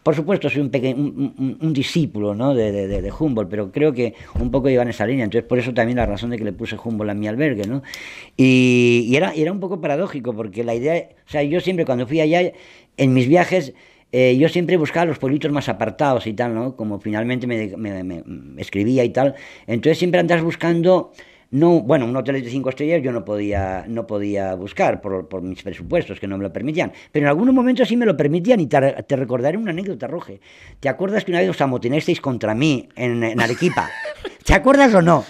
Por 0.03 0.15
supuesto, 0.15 0.49
soy 0.49 0.63
un, 0.63 0.71
peque- 0.71 0.95
un, 0.95 1.73
discípulo 1.75 2.35
¿no? 2.35 2.55
de, 2.55 2.73
de- 2.73 2.89
de- 3.03 3.13
Humboldt, 3.13 3.51
pero 3.51 3.71
creo 3.73 3.93
que 3.93 4.15
un 4.41 4.51
poco 4.51 4.71
iba 4.71 4.83
en 4.83 4.89
esa 4.89 5.07
línea. 5.07 5.25
Entonces, 5.25 5.47
por 5.47 5.59
eso 5.59 5.75
también 5.75 5.99
la 5.99 6.07
razón 6.07 6.31
de 6.31 6.39
que 6.39 6.45
le 6.45 6.53
puse 6.55 6.77
Humboldt 6.83 7.11
a 7.11 7.15
mi 7.15 7.27
albergue. 7.29 7.67
¿no? 7.67 7.83
Y, 8.37 9.07
y 9.09 9.17
era, 9.17 9.33
era 9.35 9.53
un 9.53 9.61
poco 9.61 9.81
paradójico, 9.83 10.33
porque 10.35 10.65
la 10.65 10.75
idea, 10.75 11.09
o 11.27 11.31
sea, 11.31 11.43
yo 11.43 11.61
siempre 11.61 11.85
cuando 11.85 12.07
fui 12.07 12.21
allá, 12.21 12.53
en 12.99 13.15
mis 13.15 13.29
viajes, 13.29 13.75
eh, 14.13 14.37
yo 14.39 14.49
siempre 14.49 14.77
buscaba 14.77 15.07
los 15.07 15.19
pueblitos 15.19 15.51
más 15.53 15.69
apartados 15.69 16.27
y 16.27 16.33
tal, 16.35 16.55
¿no? 16.55 16.77
Como 16.77 17.01
finalmente 17.01 17.47
me, 17.47 17.77
me- 17.77 18.61
escribía 18.61 19.05
y 19.05 19.11
tal. 19.11 19.35
Entonces 19.67 19.99
siempre 19.99 20.21
andas 20.21 20.43
buscando 20.43 21.13
no, 21.51 21.81
bueno, 21.81 22.05
un 22.05 22.15
hotel 22.17 22.43
de 22.43 22.51
cinco 22.51 22.69
estrellas 22.69 23.01
yo 23.03 23.11
no 23.11 23.25
podía, 23.25 23.85
no 23.89 24.07
podía 24.07 24.55
buscar 24.55 25.01
por, 25.01 25.29
por 25.29 25.41
mis 25.43 25.63
presupuestos, 25.63 26.21
que 26.21 26.27
no 26.27 26.37
me 26.37 26.43
lo 26.45 26.53
permitían. 26.53 26.93
Pero 27.11 27.25
en 27.27 27.29
algunos 27.31 27.55
momentos 27.55 27.89
sí 27.89 27.97
me 27.97 28.05
lo 28.07 28.17
permitían 28.17 28.61
y 28.61 28.67
te, 28.67 28.79
te 29.07 29.17
recordaré 29.17 29.57
una 29.57 29.71
anécdota, 29.71 30.07
Roge. 30.07 30.41
¿Te 30.81 30.89
acuerdas 30.89 31.25
que 31.25 31.31
una 31.33 31.41
vez 31.41 31.49
os 31.49 31.61
amotinasteis 31.61 32.21
contra 32.21 32.55
mí 32.55 32.89
en, 32.97 33.25
en 33.25 33.41
Arequipa? 33.41 33.89
¿Te 34.45 34.55
acuerdas 34.55 34.95
o 34.95 35.03
no? 35.03 35.25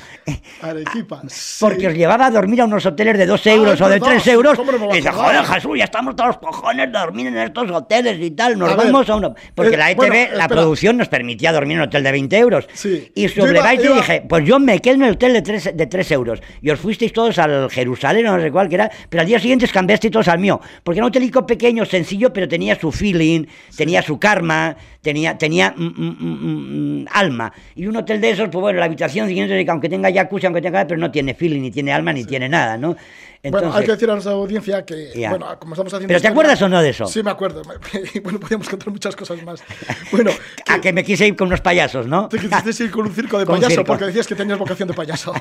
Arequipa. 0.61 1.23
sí. 1.29 1.57
Porque 1.65 1.89
os 1.89 1.95
llevaba 1.95 2.27
a 2.27 2.31
dormir 2.31 2.61
a 2.61 2.65
unos 2.67 2.85
hoteles 2.87 3.17
de 3.19 3.27
dos 3.27 3.45
euros 3.47 3.81
Ah, 3.81 3.87
o 3.87 3.89
de 3.89 3.97
es 3.97 4.01
verdad, 4.01 4.13
tres 4.15 4.23
sí, 4.25 4.31
euros. 4.31 4.57
¿cómo 4.57 4.73
no 4.73 4.79
me 4.79 4.87
voy 4.87 4.95
a 4.95 4.99
y 4.99 5.01
dice, 5.03 5.13
joder, 5.13 5.45
Jesús, 5.45 5.79
ya 5.79 5.85
estamos 5.85 6.15
todos 6.17 6.39
cojones 6.39 6.93
de 6.93 6.99
dormir 6.99 7.27
en 7.29 7.39
estos 7.39 7.71
hoteles 7.71 8.19
y 8.21 8.31
tal. 8.33 8.59
Nos 8.59 8.71
A 8.73 8.77
ver, 8.77 8.87
vamos 8.87 9.09
a 9.09 9.17
uno. 9.17 9.35
Porque 9.55 9.75
eh, 9.75 9.79
la 9.79 9.91
ETV, 9.91 9.97
bueno, 9.97 10.15
la 10.15 10.23
espera. 10.25 10.49
producción 10.49 10.97
nos 10.99 11.09
permitía 11.09 11.53
dormir 11.53 11.77
en 11.77 11.81
un 11.83 11.89
hotel 11.89 12.03
de 12.05 12.13
20 12.13 12.39
euros. 12.39 12.69
Sí. 12.75 13.11
Y 13.15 13.29
sobre 13.29 13.59
iba- 13.59 13.71
dije, 13.73 14.23
pues 14.29 14.45
yo 14.45 14.59
me 14.61 14.79
quedo 14.81 14.97
en 14.97 15.03
el 15.05 15.13
hotel 15.13 15.33
de 15.33 15.43
3, 15.43 15.77
de 15.77 15.87
euros. 16.11 16.41
Y 16.63 16.71
os 16.71 16.79
fuisteis 16.79 17.13
todos 17.13 17.39
al 17.39 17.71
Jerusalén 17.71 18.27
o 18.27 18.37
no 18.37 18.43
sé 18.43 18.51
cuál 18.51 18.69
que 18.69 18.77
era. 18.77 18.91
Pero 19.09 19.21
al 19.23 19.27
día 19.27 19.39
siguiente 19.39 19.65
os 19.65 19.73
cambiasteis 19.73 20.13
todos 20.13 20.29
al 20.29 20.39
mío. 20.39 20.61
Porque 20.83 20.99
era 20.99 21.07
un 21.07 21.11
hotelico 21.11 21.47
pequeño, 21.47 21.85
sencillo, 21.85 22.33
pero 22.33 22.49
tenía 22.49 22.79
su 22.79 22.93
feeling, 22.93 23.47
tenía 23.77 24.03
su 24.03 24.19
karma, 24.19 24.77
tenía, 25.01 25.39
tenía 25.39 25.75
mm, 25.77 25.85
mm, 25.85 27.03
mm, 27.03 27.07
alma. 27.13 27.53
Y 27.75 27.87
un 27.87 27.97
hotel 27.97 28.21
de 28.21 28.31
esos, 28.31 28.49
pues 28.49 28.61
bueno, 28.61 28.79
la 28.79 28.87
habitación, 28.87 29.29
aunque 29.69 29.89
tenga 29.89 30.13
jacuzzi, 30.13 30.47
aunque 30.47 30.63
tenga, 30.63 30.87
pero 30.87 30.99
no 30.99 31.11
tiene 31.11 31.35
feeling, 31.35 31.61
ni 31.63 31.71
tiene 31.71 31.93
alma, 31.93 32.13
ni 32.13 32.25
tiene 32.25 32.49
nada, 32.49 32.77
¿no? 32.77 32.97
Bueno, 33.43 33.59
hay 33.59 33.65
Entonces- 33.65 33.85
que 33.87 33.93
decir 33.93 34.11
a 34.11 34.13
nuestra 34.15 34.33
audiencia 34.33 34.85
que, 34.85 35.13
Ya. 35.15 35.31
bueno, 35.31 35.47
como 35.59 35.75
estamos 35.75 35.93
haciendo. 35.93 36.09
¿Pero 36.09 36.21
te 36.21 36.29
acuerdas 36.29 36.61
o 36.63 36.69
no 36.69 36.83
de 36.83 36.91
eso? 36.91 37.07
Sí, 37.07 37.23
me 37.23 37.31
acuerdo. 37.31 37.63
bueno, 38.23 38.41
podríamos 38.41 38.69
contar 38.69 38.91
muchas 38.91 39.15
cosas 39.17 39.43
más. 39.43 39.63
Bueno, 40.13 40.31
A 40.69 40.81
que 40.81 40.93
me 40.93 41.05
quise 41.05 41.27
ir 41.27 41.37
con 41.37 41.49
unos 41.49 41.61
payasos, 41.61 42.07
¿no? 42.07 42.29
Te 42.29 42.39
quisiste 42.39 42.85
ir 42.85 42.91
con 42.91 43.07
un 43.07 43.15
circo 43.15 43.39
de 43.39 43.45
Con 43.47 43.57
payaso 43.57 43.71
circo. 43.71 43.85
porque 43.85 44.07
decías 44.07 44.27
que 44.27 44.35
tenías 44.35 44.59
vocación 44.59 44.89
de 44.89 44.95
payaso. 44.95 45.33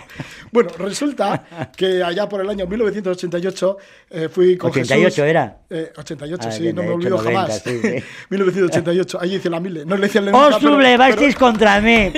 Bueno, 0.52 0.70
resulta 0.78 1.70
que 1.76 2.04
allá 2.04 2.28
por 2.30 2.42
el 2.42 2.50
año 2.50 2.68
1988 2.68 3.78
eh, 4.12 4.30
fui 4.30 4.58
con 4.58 4.70
88 4.72 5.06
Jesús. 5.16 5.20
era. 5.26 5.58
88, 5.98 6.48
Ah, 6.48 6.52
sí, 6.52 6.72
no 6.74 6.84
me 6.84 6.90
olvido 6.92 7.18
90, 7.18 7.32
jamás. 7.42 7.62
sí, 7.64 7.80
sí. 7.82 8.04
1988, 8.30 9.18
allí 9.22 9.36
hice 9.36 9.50
la 9.50 9.60
mile. 9.60 9.86
No 9.86 9.96
le 9.96 10.04
decía 10.04 10.22
el 10.22 10.34
¡Os 10.34 10.56
sublevasteis 10.62 11.36
contra 11.36 11.80
mí! 11.82 12.12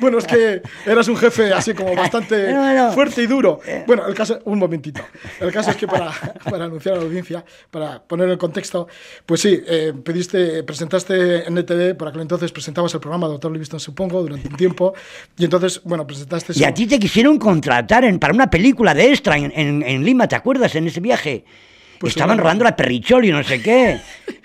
Bueno, 0.00 0.18
es 0.18 0.26
que 0.26 0.62
eras 0.86 1.08
un 1.08 1.16
jefe 1.16 1.52
así 1.52 1.72
como 1.74 1.94
bastante 1.94 2.52
No, 2.52 2.74
no. 2.74 2.92
fuerte 2.92 3.22
y 3.22 3.26
duro. 3.26 3.60
Bueno, 3.86 4.06
el 4.06 4.14
caso, 4.14 4.38
un 4.44 4.58
momentito. 4.58 5.00
El 5.40 5.52
caso 5.52 5.70
es 5.70 5.76
que 5.76 5.86
para, 5.86 6.10
para 6.50 6.64
anunciar 6.66 6.94
a 6.94 6.98
la 6.98 7.04
audiencia, 7.04 7.44
para 7.70 8.02
poner 8.02 8.28
en 8.30 8.38
contexto, 8.38 8.88
pues 9.26 9.40
sí, 9.40 9.60
eh, 9.66 9.92
pediste, 10.04 10.62
presentaste 10.64 11.46
en 11.46 11.56
ETV, 11.58 11.96
por 11.96 12.08
aquel 12.08 12.22
entonces 12.22 12.50
presentabas 12.52 12.92
el 12.94 13.00
programa 13.00 13.26
Doctor 13.28 13.52
Livingston, 13.52 13.80
supongo, 13.80 14.22
durante 14.22 14.48
un 14.48 14.56
tiempo, 14.56 14.94
y 15.38 15.44
entonces, 15.44 15.80
bueno, 15.84 16.06
presentaste... 16.06 16.52
Y 16.56 16.64
a 16.64 16.72
ti 16.74 16.86
te 16.86 16.98
quisieron 16.98 17.38
contratar 17.38 18.04
en- 18.04 18.18
para 18.18 18.34
una 18.34 18.50
película 18.50 18.94
de 18.94 19.10
extra 19.10 19.36
en, 19.36 19.52
en- 19.54 19.82
en 19.82 20.04
Lima, 20.04 20.26
¿te 20.28 20.36
acuerdas? 20.36 20.74
En 20.74 20.86
ese 20.86 21.00
viaje. 21.00 21.44
Pues 22.04 22.16
Estaban 22.16 22.36
rodando 22.38 22.64
la 22.64 22.76
perrichol 22.76 23.24
y 23.24 23.30
no 23.30 23.42
sé 23.42 23.62
qué. 23.62 23.98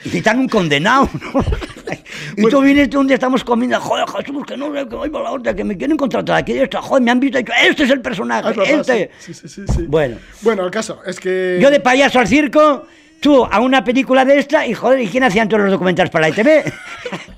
Y 0.05 0.17
están 0.17 0.39
un 0.39 0.47
condenado, 0.47 1.09
¿no? 1.13 1.43
Y 2.37 2.47
tú 2.47 2.61
vienes 2.61 2.93
un 2.95 3.07
día 3.07 3.15
estamos 3.15 3.43
comiendo, 3.43 3.79
joder, 3.81 4.05
Jesús, 4.07 4.45
que 4.45 4.55
no 4.55 4.73
sé, 4.73 4.87
que 4.87 4.95
voy 4.95 5.09
por 5.09 5.23
la 5.23 5.31
otra, 5.31 5.53
que 5.53 5.63
me 5.63 5.75
quieren 5.77 5.97
contratar 5.97 6.37
aquí 6.37 6.53
de 6.53 6.61
extra, 6.61 6.81
joder, 6.81 7.03
me 7.03 7.11
han 7.11 7.19
visto 7.19 7.37
y 7.39 7.43
dicho, 7.43 7.53
este 7.61 7.83
es 7.83 7.89
el 7.89 8.01
personaje, 8.01 8.47
Ah, 8.47 8.63
es 8.63 8.69
este. 8.69 9.11
sí, 9.19 9.33
sí, 9.33 9.47
sí, 9.47 9.61
sí. 9.67 9.85
Bueno. 9.87 10.17
Bueno, 10.41 10.63
el 10.65 10.71
caso 10.71 11.01
es 11.05 11.19
que... 11.19 11.57
Yo 11.61 11.69
de 11.69 11.79
payaso 11.79 12.19
al 12.19 12.27
circo, 12.27 12.85
tú 13.19 13.43
a 13.43 13.59
una 13.59 13.83
película 13.83 14.23
de 14.25 14.39
esta, 14.39 14.65
y 14.65 14.73
joder, 14.73 15.01
¿y 15.01 15.07
quién 15.07 15.23
hacían 15.23 15.49
todos 15.49 15.63
los 15.63 15.71
documentales 15.71 16.11
para 16.11 16.29
la 16.29 16.35
ITV? 16.35 16.71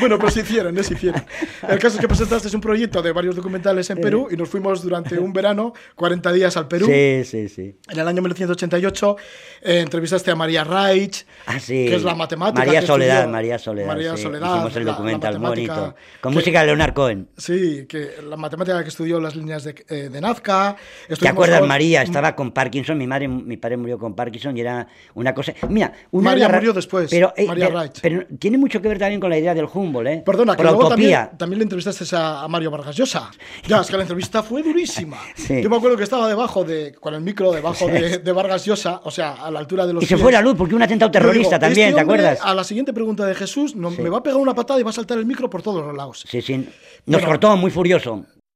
Bueno, 0.00 0.18
pues 0.18 0.34
se 0.34 0.40
hicieron, 0.40 0.74
no 0.74 0.82
se 0.82 0.94
hicieron. 0.94 1.22
El 1.68 1.78
caso 1.78 1.96
es 1.96 2.00
que 2.00 2.08
presentaste 2.08 2.54
un 2.54 2.60
proyecto 2.60 3.02
de 3.02 3.12
varios 3.12 3.34
documentales 3.36 3.88
en 3.90 3.98
Perú 3.98 4.28
y 4.30 4.36
nos 4.36 4.48
fuimos 4.48 4.82
durante 4.82 5.18
un 5.18 5.32
verano, 5.32 5.72
40 5.94 6.32
días 6.32 6.56
al 6.56 6.68
Perú. 6.68 6.86
Sí, 6.86 7.22
sí, 7.24 7.48
sí. 7.48 7.76
En 7.88 7.98
el 7.98 8.06
año 8.06 8.22
1988 8.22 9.16
eh, 9.62 9.80
entrevistaste 9.80 10.30
a 10.30 10.34
María 10.36 10.64
Reich, 10.64 11.26
Ah, 11.46 11.58
sí. 11.58 11.86
que 11.88 11.94
es 11.96 12.02
la 12.02 12.14
matemática. 12.14 12.64
María 12.64 12.82
Soledad, 12.82 13.16
estudió- 13.20 13.32
María 13.32 13.58
Soledad. 13.58 13.86
María 13.86 14.16
sí. 14.16 14.22
Soledad, 14.22 14.54
Hicimos 14.56 14.76
el 14.76 14.84
la- 14.84 14.90
la 14.90 14.96
documental 14.96 15.38
matemática 15.40 15.74
bonito. 15.80 15.96
Con 16.20 16.32
que- 16.32 16.38
música 16.38 16.60
de 16.60 16.66
Leonard 16.66 16.94
Cohen. 16.94 17.28
Sí, 17.36 17.86
que 17.88 18.10
la 18.28 18.36
matemática 18.36 18.82
que 18.82 18.88
estudió 18.88 19.20
las 19.20 19.34
líneas 19.36 19.64
de, 19.64 19.74
eh, 19.88 20.08
de 20.10 20.20
Nazca. 20.20 20.76
¿Te 21.18 21.28
acuerdas, 21.28 21.60
con- 21.60 21.68
María? 21.68 22.02
Estaba 22.02 22.34
con 22.36 22.52
Parkinson, 22.52 22.98
mi 22.98 23.06
madre, 23.06 23.28
mi 23.28 23.56
padre 23.56 23.76
murió 23.76 23.98
con 23.98 24.14
Parkinson 24.14 24.56
y 24.56 24.60
era 24.60 24.86
una 25.14 25.34
cosa. 25.34 25.52
Mira, 25.68 25.92
una 26.10 26.30
María 26.30 26.48
murió 26.48 26.72
después, 26.72 27.08
Pero, 27.10 27.32
eh, 27.36 27.46
María 27.46 27.66
pero- 27.68 27.78
Wright. 27.78 27.98
pero 28.02 28.26
tiene 28.38 28.58
mucho 28.58 28.80
que 28.80 28.88
ver 28.88 28.98
también 28.98 29.20
con 29.20 29.30
la 29.30 29.38
idea 29.38 29.54
del 29.54 29.66
Humboldt, 29.86 30.08
¿eh? 30.08 30.22
Perdona, 30.24 30.52
que 30.54 30.62
Por 30.62 30.72
luego 30.72 30.88
también, 30.88 31.30
también 31.38 31.58
le 31.58 31.62
entrevistaste 31.64 32.16
a, 32.16 32.42
a 32.42 32.48
Mario 32.48 32.70
Vargas 32.70 32.94
Llosa. 32.96 33.30
Ya, 33.66 33.80
es 33.80 33.86
que 33.88 33.96
la 33.96 34.02
entrevista 34.02 34.42
fue 34.42 34.62
durísima. 34.62 35.18
Sí. 35.36 35.62
Yo 35.62 35.70
me 35.70 35.76
acuerdo 35.76 35.96
que 35.96 36.02
estaba 36.04 36.26
debajo 36.28 36.64
de, 36.64 36.92
con 36.94 37.14
el 37.14 37.20
micro 37.20 37.52
debajo 37.52 37.86
de, 37.86 38.18
de 38.18 38.32
Vargas 38.32 38.64
Llosa, 38.64 39.00
o 39.04 39.10
sea, 39.10 39.32
a 39.34 39.50
la 39.50 39.58
altura 39.60 39.86
de 39.86 39.92
los 39.92 40.02
Y 40.02 40.06
se 40.06 40.14
pies. 40.14 40.22
fue 40.22 40.32
la 40.32 40.40
luz 40.40 40.54
porque 40.56 40.74
un 40.74 40.82
atentado 40.82 41.08
digo, 41.10 41.20
terrorista 41.20 41.58
también, 41.58 41.88
este 41.90 41.96
¿te 41.96 42.02
hombre, 42.02 42.18
acuerdas? 42.20 42.44
A 42.44 42.54
la 42.54 42.64
siguiente 42.64 42.92
pregunta 42.92 43.24
de 43.26 43.34
Jesús, 43.34 43.76
no- 43.76 43.90
me 43.90 44.08
va 44.10 44.18
a 44.18 44.22
pegar 44.22 44.38
una 44.40 44.54
patada 44.54 44.80
y 44.80 44.82
va 44.82 44.90
a 44.90 44.92
saltar 44.92 45.18
el 45.18 45.26
micro 45.26 45.48
por 45.48 45.62
todos 45.62 45.84
los 45.86 45.94
lados. 45.96 46.24
Sí, 46.28 46.42
sí. 46.42 46.56
Nos 46.56 46.70
Bueno. 47.20 47.26
cortó 47.28 47.56
muy 47.56 47.70
furioso. 47.70 48.24